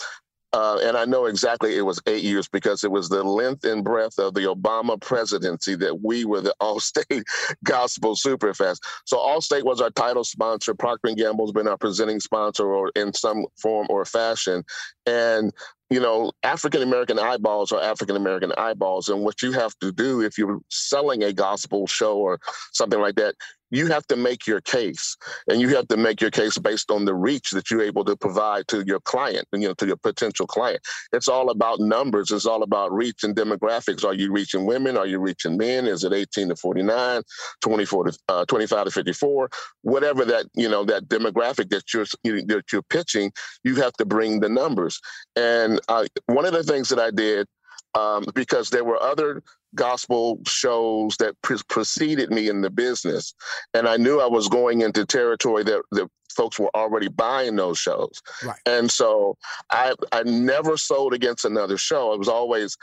uh, 0.56 0.78
and 0.82 0.96
I 0.96 1.04
know 1.04 1.26
exactly 1.26 1.76
it 1.76 1.82
was 1.82 2.00
eight 2.06 2.22
years 2.22 2.48
because 2.48 2.82
it 2.82 2.90
was 2.90 3.10
the 3.10 3.22
length 3.22 3.64
and 3.64 3.84
breadth 3.84 4.18
of 4.18 4.32
the 4.32 4.42
Obama 4.42 4.98
presidency 4.98 5.74
that 5.76 6.00
we 6.02 6.24
were 6.24 6.40
the 6.40 6.54
Allstate 6.62 7.24
Gospel 7.62 8.14
Superfest. 8.14 8.78
So 9.04 9.18
Allstate 9.18 9.64
was 9.64 9.82
our 9.82 9.90
title 9.90 10.24
sponsor. 10.24 10.74
Procter 10.74 11.14
& 11.14 11.16
Gamble's 11.16 11.52
been 11.52 11.68
our 11.68 11.76
presenting 11.76 12.20
sponsor 12.20 12.72
or 12.72 12.90
in 12.94 13.12
some 13.12 13.44
form 13.60 13.86
or 13.90 14.06
fashion. 14.06 14.64
And 15.04 15.52
you 15.90 16.01
know, 16.01 16.33
African 16.42 16.83
American 16.83 17.18
eyeballs 17.18 17.70
are 17.70 17.81
African 17.81 18.16
American 18.16 18.53
eyeballs. 18.59 19.09
And 19.09 19.22
what 19.22 19.42
you 19.42 19.53
have 19.53 19.75
to 19.81 19.92
do 19.92 20.20
if 20.20 20.37
you're 20.37 20.61
selling 20.68 21.22
a 21.22 21.33
gospel 21.33 21.87
show 21.87 22.16
or 22.16 22.40
something 22.72 23.01
like 23.01 23.14
that, 23.16 23.35
you 23.70 23.87
have 23.88 24.07
to 24.07 24.16
make 24.16 24.46
your 24.46 24.61
case 24.61 25.16
and 25.48 25.61
you 25.61 25.68
have 25.74 25.88
to 25.88 25.96
make 25.96 26.20
your 26.20 26.31
case 26.31 26.59
based 26.59 26.90
on 26.90 27.05
the 27.05 27.14
reach 27.14 27.50
that 27.50 27.70
you're 27.70 27.83
able 27.83 28.05
to 28.05 28.16
provide 28.16 28.68
to 28.68 28.85
your 28.87 29.00
client 29.00 29.46
and 29.52 29.62
you 29.62 29.68
know 29.68 29.74
to 29.74 29.87
your 29.87 29.96
potential 29.96 30.46
client. 30.46 30.81
It's 31.12 31.29
all 31.29 31.50
about 31.50 31.81
numbers. 31.81 32.31
It's 32.31 32.46
all 32.46 32.62
about 32.62 32.92
reach 32.92 33.24
and 33.24 33.35
demographics. 33.35 34.05
Are 34.05 34.14
you 34.14 34.33
reaching 34.33 34.66
women? 34.66 34.96
Are 34.96 35.07
you 35.07 35.18
reaching 35.18 35.57
men? 35.57 35.87
Is 35.87 36.05
it 36.05 36.12
18 36.12 36.48
to 36.50 36.57
49 36.57 37.22
24 37.61 38.05
to 38.05 38.18
uh, 38.29 38.44
25 38.46 38.85
to 38.87 38.90
54 38.90 39.50
whatever 39.83 40.24
that 40.24 40.46
you 40.55 40.68
know 40.68 40.85
that 40.85 41.09
demographic 41.09 41.68
that 41.70 41.92
you're 41.92 42.07
that 42.24 42.64
you're 42.72 42.83
pitching 42.83 43.33
you 43.64 43.76
have 43.76 43.92
to 43.94 44.05
bring 44.05 44.40
the 44.40 44.48
numbers. 44.48 45.00
And 45.35 45.81
uh, 45.88 46.07
one 46.26 46.44
of 46.44 46.52
the 46.52 46.62
things 46.62 46.88
that 46.88 46.98
i 46.98 47.11
did 47.11 47.46
um, 47.94 48.24
because 48.35 48.70
there 48.70 48.85
were 48.85 49.02
other 49.02 49.42
gospel 49.76 50.40
shows 50.46 51.16
that 51.18 51.40
pre- 51.42 51.58
preceded 51.68 52.30
me 52.30 52.48
in 52.48 52.62
the 52.62 52.70
business. 52.70 53.34
And 53.74 53.88
I 53.88 53.96
knew 53.96 54.20
I 54.20 54.26
was 54.26 54.48
going 54.48 54.80
into 54.80 55.06
territory 55.06 55.62
that, 55.64 55.82
that 55.92 56.08
folks 56.36 56.58
were 56.58 56.70
already 56.76 57.08
buying 57.08 57.56
those 57.56 57.78
shows. 57.78 58.20
Right. 58.44 58.60
And 58.66 58.90
so 58.90 59.36
I 59.70 59.94
I 60.12 60.22
never 60.24 60.76
sold 60.76 61.14
against 61.14 61.44
another 61.44 61.78
show. 61.78 62.12
It 62.12 62.18
was 62.18 62.28
always 62.28 62.76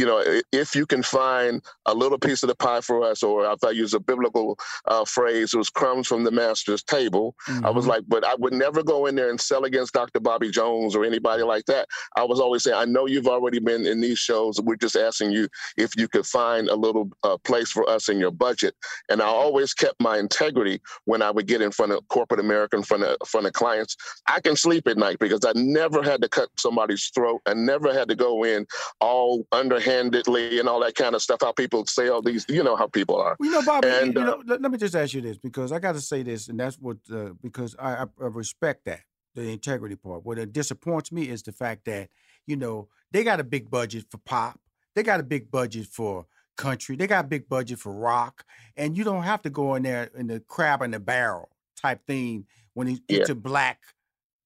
you 0.00 0.06
know, 0.06 0.24
if 0.50 0.74
you 0.74 0.86
can 0.86 1.02
find 1.02 1.60
a 1.84 1.92
little 1.92 2.18
piece 2.18 2.42
of 2.42 2.48
the 2.48 2.54
pie 2.54 2.80
for 2.80 3.02
us, 3.02 3.22
or 3.22 3.44
if 3.44 3.62
I 3.62 3.70
use 3.70 3.92
a 3.92 4.00
biblical 4.00 4.58
uh, 4.86 5.04
phrase, 5.04 5.52
it 5.52 5.58
was 5.58 5.68
crumbs 5.68 6.08
from 6.08 6.24
the 6.24 6.30
master's 6.30 6.82
table. 6.82 7.34
Mm-hmm. 7.46 7.66
I 7.66 7.70
was 7.70 7.84
mm-hmm. 7.84 7.90
like, 7.90 8.04
but 8.08 8.24
I 8.24 8.34
would 8.36 8.54
never 8.54 8.82
go 8.82 9.04
in 9.04 9.14
there 9.14 9.28
and 9.28 9.38
sell 9.38 9.64
against 9.64 9.92
Dr. 9.92 10.18
Bobby 10.18 10.50
Jones 10.50 10.96
or 10.96 11.04
anybody 11.04 11.42
like 11.42 11.66
that. 11.66 11.86
I 12.16 12.24
was 12.24 12.40
always 12.40 12.62
saying, 12.62 12.78
I 12.78 12.86
know 12.86 13.06
you've 13.06 13.26
already 13.26 13.58
been 13.58 13.84
in 13.84 14.00
these 14.00 14.18
shows. 14.18 14.58
We're 14.58 14.76
just 14.76 14.96
asking 14.96 15.32
you 15.32 15.48
if 15.76 15.94
you 15.98 16.08
could 16.08 16.24
find 16.24 16.70
a 16.70 16.76
little 16.76 17.10
uh, 17.22 17.36
place 17.36 17.70
for 17.70 17.86
us 17.86 18.08
in 18.08 18.18
your 18.18 18.30
budget. 18.30 18.74
And 19.10 19.20
I 19.20 19.26
always 19.26 19.74
kept 19.74 20.00
my 20.00 20.16
integrity 20.16 20.80
when 21.04 21.20
I 21.20 21.30
would 21.30 21.46
get 21.46 21.60
in 21.60 21.72
front 21.72 21.92
of 21.92 22.08
corporate 22.08 22.40
America, 22.40 22.74
in 22.78 22.84
front 22.84 23.02
of, 23.02 23.18
front 23.28 23.46
of 23.46 23.52
clients. 23.52 23.98
I 24.26 24.40
can 24.40 24.56
sleep 24.56 24.86
at 24.86 24.96
night 24.96 25.18
because 25.18 25.44
I 25.44 25.52
never 25.56 26.02
had 26.02 26.22
to 26.22 26.28
cut 26.30 26.48
somebody's 26.56 27.10
throat. 27.14 27.42
I 27.44 27.52
never 27.52 27.92
had 27.92 28.08
to 28.08 28.14
go 28.14 28.44
in 28.46 28.66
all 28.98 29.46
underhand 29.52 29.89
handedly 29.90 30.58
and 30.58 30.68
all 30.68 30.80
that 30.80 30.94
kind 30.94 31.14
of 31.14 31.22
stuff. 31.22 31.40
How 31.40 31.52
people 31.52 31.86
say 31.86 32.08
all 32.08 32.22
these, 32.22 32.46
you 32.48 32.62
know, 32.62 32.76
how 32.76 32.86
people 32.86 33.16
are. 33.16 33.36
You 33.40 33.50
know, 33.50 33.62
Bobby. 33.62 33.88
And, 33.88 34.14
you, 34.14 34.20
uh, 34.20 34.24
know, 34.24 34.42
let, 34.46 34.62
let, 34.62 34.70
me 34.70 34.78
just 34.78 34.94
ask 34.94 35.14
you 35.14 35.20
this 35.20 35.38
because 35.38 35.72
I 35.72 35.78
got 35.78 35.92
to 35.92 36.00
say 36.00 36.22
this, 36.22 36.48
and 36.48 36.58
that's 36.58 36.76
what 36.76 36.98
uh, 37.12 37.30
because 37.42 37.74
I, 37.78 38.02
I, 38.02 38.06
respect 38.18 38.84
that 38.86 39.00
the 39.34 39.48
integrity 39.50 39.96
part. 39.96 40.24
What 40.24 40.38
it 40.38 40.52
disappoints 40.52 41.12
me 41.12 41.28
is 41.28 41.42
the 41.42 41.52
fact 41.52 41.84
that 41.86 42.08
you 42.46 42.56
know 42.56 42.88
they 43.10 43.24
got 43.24 43.40
a 43.40 43.44
big 43.44 43.70
budget 43.70 44.06
for 44.10 44.18
pop, 44.18 44.58
they 44.94 45.02
got 45.02 45.20
a 45.20 45.24
big 45.24 45.50
budget 45.50 45.86
for 45.86 46.26
country, 46.56 46.96
they 46.96 47.06
got 47.06 47.24
a 47.24 47.28
big 47.28 47.48
budget 47.48 47.78
for 47.78 47.92
rock, 47.92 48.44
and 48.76 48.96
you 48.96 49.04
don't 49.04 49.22
have 49.22 49.42
to 49.42 49.50
go 49.50 49.74
in 49.74 49.82
there 49.82 50.10
in 50.16 50.26
the 50.26 50.40
crab 50.40 50.82
in 50.82 50.90
the 50.90 51.00
barrel 51.00 51.48
type 51.76 52.06
thing 52.06 52.46
when 52.74 52.88
it's 52.88 53.00
yeah. 53.08 53.20
into 53.20 53.34
black 53.34 53.80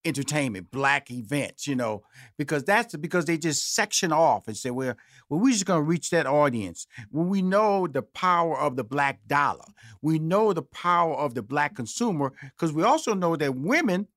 entertainment, 0.05 0.71
black 0.71 1.11
events, 1.11 1.67
you 1.67 1.75
know, 1.75 2.03
because 2.37 2.65
that's 2.65 2.95
because 2.97 3.25
they 3.25 3.39
just 3.39 3.75
section 3.75 4.13
off 4.13 4.47
and 4.47 4.57
say, 4.57 4.71
well, 4.71 4.95
well, 5.29 5.41
we're 5.41 5.53
just 5.53 5.67
going 5.67 5.81
to 5.81 5.89
reach 5.89 6.11
that 6.11 6.27
audience. 6.27 6.87
When 7.11 7.29
we 7.29 7.43
know 7.43 7.87
the 7.87 8.03
power 8.03 8.59
of 8.59 8.77
the 8.77 8.85
black 8.85 9.21
dollar, 9.27 9.65
we 10.03 10.19
know 10.19 10.53
the 10.53 10.63
power 10.63 11.15
of 11.15 11.35
the 11.35 11.43
black 11.43 11.75
consumer, 11.75 12.33
because 12.43 12.73
we 12.73 12.83
also 12.83 13.15
know 13.15 13.37
that 13.37 13.57
women 13.57 14.09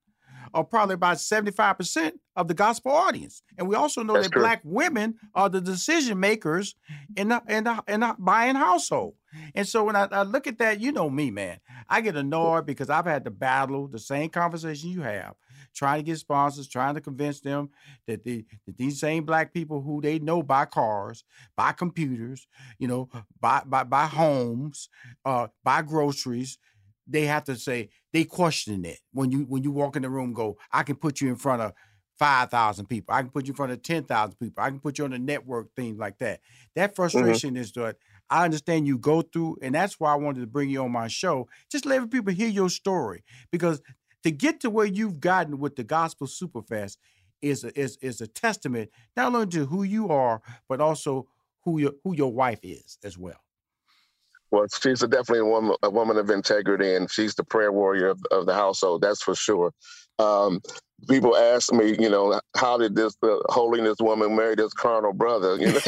are 0.54 0.64
probably 0.64 0.94
about 0.94 1.18
75% 1.18 2.12
of 2.36 2.48
the 2.48 2.54
gospel 2.54 2.92
audience. 2.92 3.42
And 3.58 3.68
we 3.68 3.74
also 3.76 4.02
know 4.02 4.14
That's 4.14 4.28
that 4.28 4.32
true. 4.32 4.42
black 4.42 4.60
women 4.64 5.16
are 5.34 5.48
the 5.48 5.60
decision 5.60 6.18
makers 6.20 6.74
in 7.16 7.28
the, 7.28 7.42
in 7.48 7.64
the, 7.64 7.82
in 7.86 8.00
the 8.00 8.14
buying 8.18 8.56
household. 8.56 9.14
And 9.54 9.68
so 9.68 9.84
when 9.84 9.96
I, 9.96 10.08
I, 10.10 10.22
look 10.22 10.46
at 10.46 10.58
that, 10.58 10.80
you 10.80 10.90
know 10.90 11.10
me, 11.10 11.30
man, 11.30 11.58
I 11.88 12.00
get 12.00 12.16
annoyed 12.16 12.64
because 12.64 12.88
I've 12.88 13.04
had 13.04 13.24
to 13.24 13.30
battle 13.30 13.86
the 13.86 13.98
same 13.98 14.30
conversation 14.30 14.90
you 14.90 15.02
have 15.02 15.34
trying 15.74 16.00
to 16.00 16.02
get 16.02 16.18
sponsors, 16.18 16.68
trying 16.68 16.94
to 16.94 17.00
convince 17.00 17.40
them 17.40 17.70
that, 18.06 18.24
the, 18.24 18.44
that 18.66 18.76
these 18.76 19.00
same 19.00 19.24
black 19.24 19.52
people 19.52 19.80
who 19.80 20.00
they 20.00 20.18
know 20.18 20.42
buy 20.42 20.64
cars, 20.64 21.24
buy 21.56 21.72
computers, 21.72 22.46
you 22.78 22.88
know, 22.88 23.08
buy 23.40 23.62
buy, 23.64 23.84
buy 23.84 24.06
homes, 24.06 24.88
uh, 25.24 25.48
buy 25.64 25.82
groceries, 25.82 26.58
they 27.08 27.26
have 27.26 27.44
to 27.44 27.56
say 27.56 27.88
they 28.12 28.24
question 28.24 28.84
it 28.84 28.98
when 29.12 29.30
you 29.30 29.40
when 29.40 29.62
you 29.62 29.70
walk 29.70 29.96
in 29.96 30.02
the 30.02 30.10
room. 30.10 30.32
Go, 30.32 30.58
I 30.72 30.82
can 30.82 30.96
put 30.96 31.20
you 31.20 31.28
in 31.28 31.36
front 31.36 31.62
of 31.62 31.72
five 32.18 32.50
thousand 32.50 32.86
people. 32.86 33.14
I 33.14 33.22
can 33.22 33.30
put 33.30 33.46
you 33.46 33.52
in 33.52 33.56
front 33.56 33.72
of 33.72 33.82
ten 33.82 34.04
thousand 34.04 34.36
people. 34.36 34.62
I 34.62 34.68
can 34.68 34.80
put 34.80 34.98
you 34.98 35.04
on 35.04 35.12
a 35.12 35.18
network, 35.18 35.68
things 35.74 35.98
like 35.98 36.18
that. 36.18 36.40
That 36.76 36.90
mm-hmm. 36.90 36.96
frustration 36.96 37.50
mm-hmm. 37.50 37.62
is 37.62 37.72
that 37.72 37.96
I 38.30 38.44
understand 38.44 38.86
you 38.86 38.98
go 38.98 39.22
through, 39.22 39.56
and 39.62 39.74
that's 39.74 39.98
why 39.98 40.12
I 40.12 40.16
wanted 40.16 40.40
to 40.40 40.46
bring 40.46 40.68
you 40.68 40.82
on 40.82 40.92
my 40.92 41.08
show. 41.08 41.48
Just 41.70 41.86
let 41.86 42.10
people 42.10 42.32
hear 42.32 42.48
your 42.48 42.68
story 42.68 43.24
because 43.50 43.80
to 44.22 44.30
get 44.30 44.60
to 44.60 44.70
where 44.70 44.86
you've 44.86 45.20
gotten 45.20 45.58
with 45.58 45.76
the 45.76 45.84
Gospel 45.84 46.26
Superfest 46.26 46.96
is 47.40 47.64
a, 47.64 47.78
is 47.78 47.96
is 47.98 48.20
a 48.20 48.26
testament 48.26 48.90
not 49.16 49.34
only 49.34 49.46
to 49.48 49.66
who 49.66 49.82
you 49.82 50.08
are, 50.08 50.42
but 50.68 50.80
also 50.80 51.28
who 51.62 51.78
your 51.78 51.92
who 52.04 52.14
your 52.14 52.32
wife 52.32 52.60
is 52.62 52.98
as 53.04 53.16
well. 53.16 53.40
Well, 54.50 54.66
she's 54.80 55.02
a 55.02 55.08
definitely 55.08 55.40
a 55.40 55.44
woman, 55.44 55.76
a 55.82 55.90
woman 55.90 56.16
of 56.16 56.30
integrity, 56.30 56.94
and 56.94 57.10
she's 57.10 57.34
the 57.34 57.44
prayer 57.44 57.70
warrior 57.70 58.08
of, 58.08 58.20
of 58.30 58.46
the 58.46 58.54
household. 58.54 59.02
That's 59.02 59.22
for 59.22 59.34
sure. 59.34 59.72
um, 60.18 60.60
people 61.08 61.36
ask 61.36 61.72
me, 61.72 61.94
you 61.98 62.08
know, 62.08 62.40
how 62.56 62.78
did 62.78 62.96
this 62.96 63.14
uh, 63.22 63.36
holiness 63.50 63.96
woman 64.00 64.34
marry 64.34 64.54
this 64.54 64.72
carnal 64.72 65.12
brother? 65.12 65.56
You 65.56 65.72
know. 65.72 65.80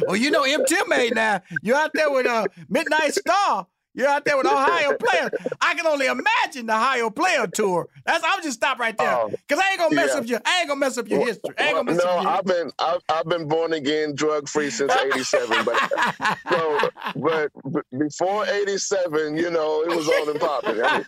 well, 0.06 0.16
you 0.16 0.30
know, 0.30 0.42
M. 0.42 0.64
Tim 0.66 0.88
made 0.88 1.14
now. 1.14 1.42
You're 1.62 1.76
out 1.76 1.90
there 1.92 2.10
with 2.10 2.26
a 2.26 2.48
Midnight 2.68 3.14
Star. 3.14 3.66
You're 3.94 4.08
out 4.08 4.24
there 4.24 4.36
with 4.36 4.46
Ohio 4.46 4.96
players. 4.96 5.30
I 5.60 5.74
can 5.74 5.86
only 5.86 6.06
imagine 6.06 6.66
the 6.66 6.74
Ohio 6.74 7.10
player 7.10 7.46
tour. 7.46 7.88
That's 8.04 8.24
I'm 8.26 8.42
just 8.42 8.56
stop 8.56 8.80
right 8.80 8.96
there 8.98 9.28
because 9.28 9.62
I 9.64 9.70
ain't 9.70 9.78
gonna 9.78 9.94
mess 9.94 10.10
yeah. 10.12 10.18
up 10.18 10.26
your 10.26 10.40
I 10.44 10.60
ain't 10.60 10.68
gonna 10.68 10.80
mess 10.80 10.98
up 10.98 11.08
your 11.08 11.24
history. 11.24 11.54
I 11.58 11.66
ain't 11.66 11.76
gonna 11.76 11.92
mess 11.92 12.02
no, 12.02 12.10
up 12.10 12.22
your 12.22 12.32
I've 12.32 12.44
been 12.44 12.70
I've, 12.80 13.00
I've 13.08 13.26
been 13.26 13.46
born 13.46 13.72
again, 13.72 14.14
drug 14.16 14.48
free 14.48 14.70
since 14.70 14.92
'87. 14.92 15.64
but 15.64 16.38
so, 16.50 16.78
but 17.16 17.52
before 17.96 18.46
'87, 18.46 19.36
you 19.36 19.50
know, 19.50 19.82
it 19.82 19.94
was 19.94 20.08
all 20.08 20.28
in 20.28 20.38
popping. 20.40 20.82
I, 20.82 20.96
mean, 20.96 21.04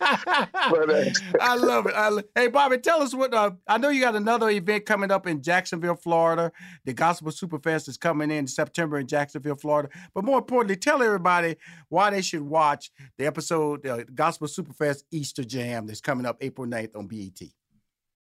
but, 0.70 0.90
uh, 0.90 1.04
I 1.40 1.56
love 1.56 1.86
it. 1.86 1.94
I 1.94 2.08
lo- 2.08 2.22
hey, 2.36 2.46
Bobby, 2.48 2.78
tell 2.78 3.02
us 3.02 3.14
what. 3.14 3.34
Uh, 3.34 3.50
I 3.66 3.78
know 3.78 3.88
you 3.88 4.00
got 4.00 4.14
another 4.14 4.48
event 4.50 4.86
coming 4.86 5.10
up 5.10 5.26
in 5.26 5.42
Jacksonville, 5.42 5.96
Florida. 5.96 6.52
The 6.84 6.92
Gospel 6.92 7.32
Superfest 7.32 7.88
is 7.88 7.96
coming 7.96 8.30
in 8.30 8.46
September 8.46 8.98
in 8.98 9.08
Jacksonville, 9.08 9.56
Florida. 9.56 9.88
But 10.14 10.24
more 10.24 10.38
importantly, 10.38 10.76
tell 10.76 11.02
everybody 11.02 11.56
why 11.88 12.10
they 12.10 12.22
should 12.22 12.42
watch 12.42 12.75
the 13.18 13.26
episode 13.26 13.86
uh, 13.86 14.04
Gospel 14.14 14.48
Superfest 14.48 15.04
Easter 15.10 15.44
Jam 15.44 15.86
that's 15.86 16.00
coming 16.00 16.26
up 16.26 16.36
April 16.40 16.66
9th 16.66 16.96
on 16.96 17.06
BET. 17.06 17.40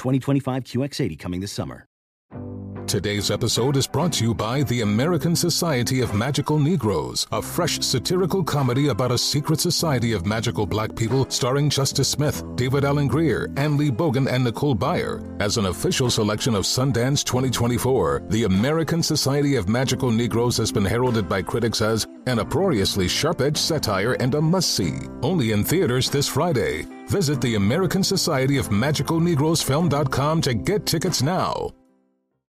2025 0.00 0.64
QX80 0.64 1.18
coming 1.18 1.40
this 1.40 1.52
summer. 1.52 1.86
Today's 2.90 3.30
episode 3.30 3.76
is 3.76 3.86
brought 3.86 4.12
to 4.14 4.24
you 4.24 4.34
by 4.34 4.64
the 4.64 4.80
American 4.80 5.36
Society 5.36 6.00
of 6.00 6.12
Magical 6.12 6.58
Negroes, 6.58 7.24
a 7.30 7.40
fresh 7.40 7.78
satirical 7.78 8.42
comedy 8.42 8.88
about 8.88 9.12
a 9.12 9.18
secret 9.18 9.60
society 9.60 10.12
of 10.12 10.26
magical 10.26 10.66
black 10.66 10.96
people 10.96 11.24
starring 11.30 11.70
Justice 11.70 12.08
Smith, 12.08 12.42
David 12.56 12.84
Alan 12.84 13.06
Grier, 13.06 13.48
Anne 13.56 13.76
Lee 13.76 13.92
Bogan, 13.92 14.28
and 14.28 14.42
Nicole 14.42 14.74
Byer. 14.74 15.40
As 15.40 15.56
an 15.56 15.66
official 15.66 16.10
selection 16.10 16.56
of 16.56 16.64
Sundance 16.64 17.22
2024, 17.22 18.24
the 18.28 18.42
American 18.42 19.04
Society 19.04 19.54
of 19.54 19.68
Magical 19.68 20.10
Negroes 20.10 20.56
has 20.56 20.72
been 20.72 20.84
heralded 20.84 21.28
by 21.28 21.42
critics 21.42 21.80
as 21.80 22.08
an 22.30 22.38
uproariously 22.38 23.08
sharp-edged 23.08 23.58
satire 23.58 24.14
and 24.14 24.34
a 24.34 24.40
must-see. 24.40 24.94
Only 25.22 25.52
in 25.52 25.64
theaters 25.64 26.08
this 26.08 26.28
Friday. 26.28 26.86
Visit 27.08 27.40
the 27.40 27.56
American 27.56 28.02
Society 28.02 28.56
of 28.56 28.70
Magical 28.70 29.20
Negroes 29.20 29.62
Film.com 29.62 30.40
to 30.42 30.54
get 30.54 30.86
tickets 30.86 31.22
now. 31.22 31.70